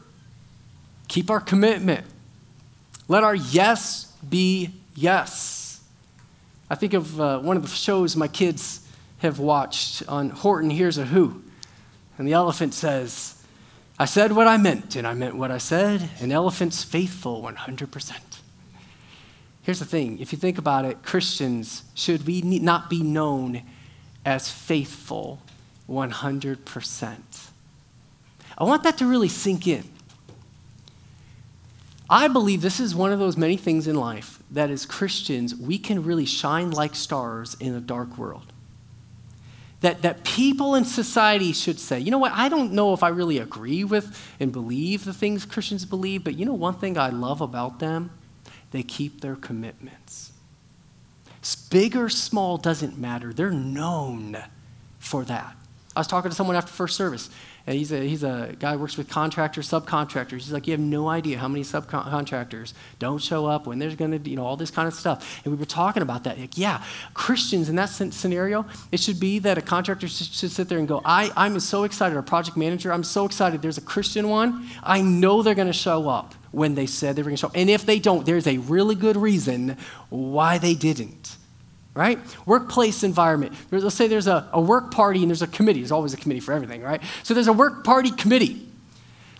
[1.08, 2.06] Keep our commitment.
[3.08, 5.82] Let our yes be yes.
[6.70, 8.88] I think of uh, one of the shows my kids
[9.20, 11.44] have watched on Horton Hears a Who.
[12.18, 13.44] And the elephant says,
[14.00, 16.10] I said what I meant, and I meant what I said.
[16.20, 18.14] An elephant's faithful 100%.
[19.64, 23.62] Here's the thing if you think about it, Christians, should we not be known
[24.26, 25.40] as faithful
[25.92, 27.18] 100%.
[28.58, 29.84] I want that to really sink in.
[32.10, 35.78] I believe this is one of those many things in life that as Christians, we
[35.78, 38.52] can really shine like stars in a dark world.
[39.80, 43.08] That, that people in society should say, you know what, I don't know if I
[43.10, 47.10] really agree with and believe the things Christians believe, but you know one thing I
[47.10, 48.12] love about them?
[48.72, 50.34] They keep their commitments.
[51.70, 54.38] Big or small doesn't matter, they're known
[55.00, 55.56] for that.
[56.02, 57.30] I was talking to someone after first service,
[57.68, 60.32] and he's a, he's a guy who works with contractors, subcontractors.
[60.32, 64.20] He's like, you have no idea how many subcontractors don't show up when there's going
[64.20, 65.42] to, you know, all this kind of stuff.
[65.46, 66.40] And we were talking about that.
[66.40, 66.84] Like, yeah,
[67.14, 71.04] Christians in that scenario, it should be that a contractor should sit there and go,
[71.06, 74.66] I, I'm so excited, a project manager, I'm so excited there's a Christian one.
[74.82, 77.48] I know they're going to show up when they said they were going to show
[77.50, 77.56] up.
[77.56, 79.78] And if they don't, there's a really good reason
[80.10, 81.38] why they didn't
[81.94, 82.20] right?
[82.46, 83.54] Workplace environment.
[83.70, 85.82] Let's say there's a, a work party and there's a committee.
[85.82, 87.02] There's always a committee for everything, right?
[87.24, 88.68] So there's a work party committee.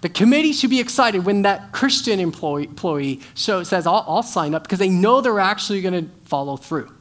[0.02, 4.56] The committee should be excited when that Christian employee, employee show, says, I'll, I'll, sign
[4.56, 6.92] up because they know they're actually going to follow through.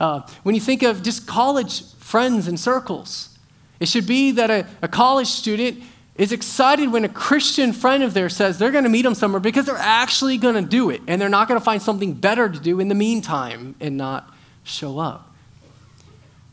[0.00, 3.38] Uh, when you think of just college friends and circles,
[3.80, 5.82] it should be that a, a college student
[6.16, 9.40] is excited when a Christian friend of theirs says they're going to meet them somewhere
[9.40, 12.48] because they're actually going to do it and they're not going to find something better
[12.48, 14.34] to do in the meantime and not
[14.64, 15.34] show up.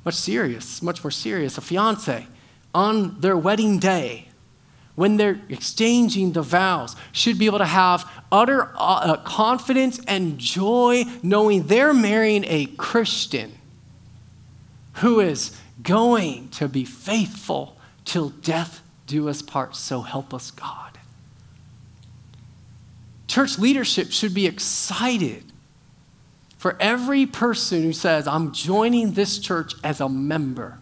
[0.06, 1.58] Much serious, much more serious.
[1.58, 2.26] A fiance
[2.74, 4.30] on their wedding day,
[4.96, 11.04] when they're exchanging the vows, should be able to have utter uh, confidence and joy
[11.22, 13.58] knowing they're marrying a Christian
[14.96, 19.76] who is going to be faithful till death do us part.
[19.76, 20.98] So help us, God.
[23.28, 25.44] Church leadership should be excited
[26.58, 30.80] for every person who says, I'm joining this church as a member.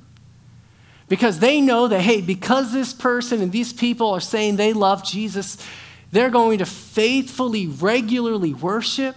[1.07, 5.03] Because they know that, hey, because this person and these people are saying they love
[5.03, 5.57] Jesus,
[6.11, 9.15] they're going to faithfully, regularly worship,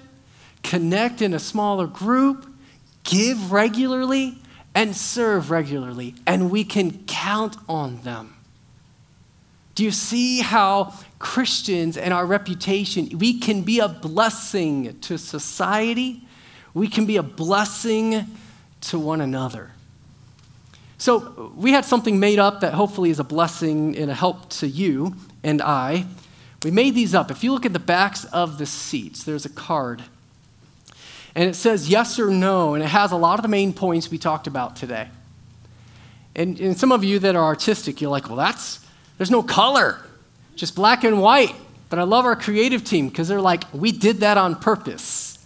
[0.63, 2.47] connect in a smaller group,
[3.05, 4.39] give regularly,
[4.75, 6.15] and serve regularly.
[6.27, 8.35] And we can count on them.
[9.75, 16.28] Do you see how Christians and our reputation, we can be a blessing to society?
[16.75, 18.27] We can be a blessing
[18.83, 19.71] to one another.
[20.99, 24.67] So, we had something made up that hopefully is a blessing and a help to
[24.67, 25.15] you
[25.45, 26.07] and I.
[26.65, 27.31] We made these up.
[27.31, 30.03] If you look at the backs of the seats, there's a card.
[31.37, 34.11] And it says yes or no, and it has a lot of the main points
[34.11, 35.09] we talked about today.
[36.35, 38.85] And, and some of you that are artistic, you're like, well, that's,
[39.19, 40.05] there's no color,
[40.57, 41.55] just black and white.
[41.91, 45.39] But I love our creative team because they're like, we did that on purpose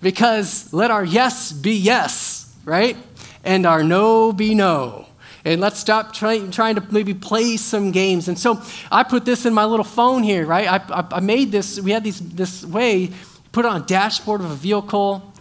[0.00, 2.96] because let our yes be yes, right?
[3.44, 5.06] And our no be no.
[5.44, 8.28] And let's stop try, trying to maybe play some games.
[8.28, 10.68] And so I put this in my little phone here, right?
[10.68, 13.12] I, I, I made this, we had these, this way,
[13.52, 15.32] put it on a dashboard of a vehicle,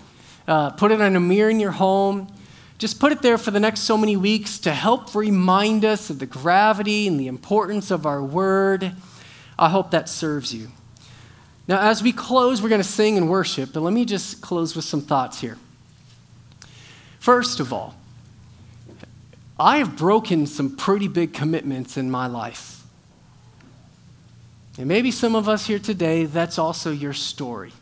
[0.48, 2.28] uh, put it on a mirror in your home.
[2.78, 6.20] Just put it there for the next so many weeks to help remind us of
[6.20, 8.94] the gravity and the importance of our word.
[9.58, 10.70] I hope that serves you.
[11.68, 14.76] Now, as we close, we're going to sing and worship, but let me just close
[14.76, 15.58] with some thoughts here.
[17.20, 17.96] First of all,
[19.60, 22.84] I have broken some pretty big commitments in my life.
[24.78, 27.74] And maybe some of us here today, that's also your story.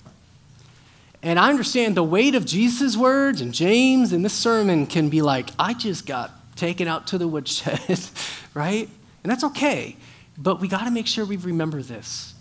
[1.21, 5.21] And I understand the weight of Jesus' words and James and this sermon can be
[5.21, 7.99] like, I just got taken out to the woodshed,
[8.53, 8.87] right?
[9.23, 9.97] And that's okay.
[10.37, 12.34] But we got to make sure we remember this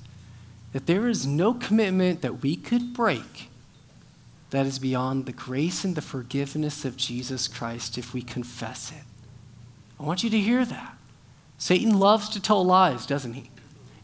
[0.75, 3.49] that there is no commitment that we could break
[4.51, 9.05] that is beyond the grace and the forgiveness of Jesus Christ if we confess it.
[10.01, 10.97] I want you to hear that.
[11.59, 13.51] Satan loves to tell lies, doesn't he?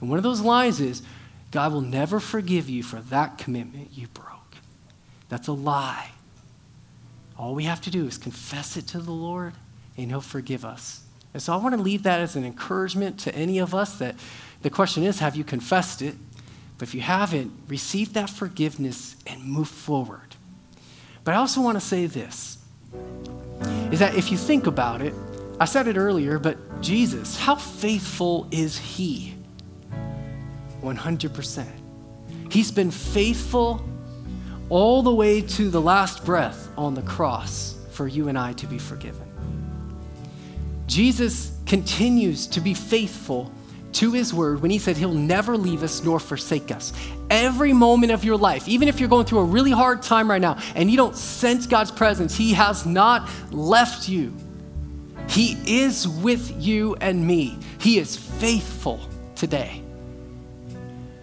[0.00, 1.02] And one of those lies is
[1.50, 4.56] God will never forgive you for that commitment you broke.
[5.28, 6.12] That's a lie.
[7.36, 9.54] All we have to do is confess it to the Lord,
[9.96, 11.02] and He'll forgive us.
[11.34, 14.14] And so I want to leave that as an encouragement to any of us that
[14.62, 16.14] the question is have you confessed it?
[16.80, 20.34] But if you haven't, receive that forgiveness and move forward.
[21.24, 22.56] But I also want to say this
[23.92, 25.12] is that if you think about it,
[25.60, 29.34] I said it earlier, but Jesus, how faithful is He?
[30.80, 31.66] 100%.
[32.50, 33.86] He's been faithful
[34.70, 38.66] all the way to the last breath on the cross for you and I to
[38.66, 39.30] be forgiven.
[40.86, 43.52] Jesus continues to be faithful
[43.93, 46.93] to his word when he said he'll never leave us nor forsake us.
[47.28, 50.41] Every moment of your life, even if you're going through a really hard time right
[50.41, 54.34] now and you don't sense God's presence, he has not left you.
[55.28, 57.59] He is with you and me.
[57.78, 59.01] He is faithful
[59.36, 59.82] today.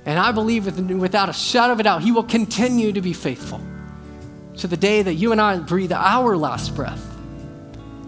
[0.08, 3.60] And I believe without a shadow of a doubt, He will continue to be faithful
[4.56, 7.06] to the day that you and I breathe our last breath.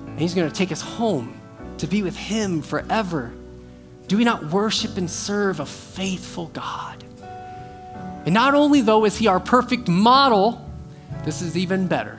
[0.07, 1.39] And He's going to take us home
[1.77, 3.33] to be with Him forever.
[4.09, 7.03] Do we not worship and serve a faithful God?
[8.25, 10.67] And not only, though, is He our perfect model,
[11.25, 12.17] this is even better.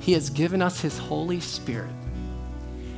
[0.00, 1.92] He has given us His Holy Spirit.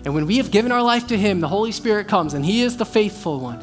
[0.07, 2.63] And when we have given our life to Him, the Holy Spirit comes and He
[2.63, 3.59] is the faithful one.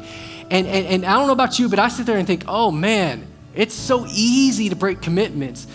[0.48, 2.70] And, and, and I don't know about you, but I sit there and think, oh
[2.70, 5.66] man, it's so easy to break commitments.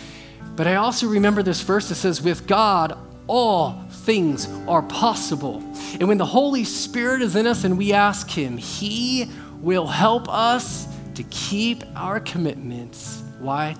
[0.56, 5.64] But I also remember this verse that says, with God, all things are possible.
[6.00, 9.30] And when the Holy Spirit is in us and we ask Him, He
[9.62, 13.22] will help us to keep our commitments.
[13.40, 13.76] Why?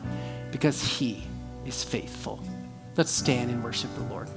[0.52, 1.24] Because He
[1.66, 2.44] is faithful.
[2.98, 4.30] Let's stand and worship the Lord.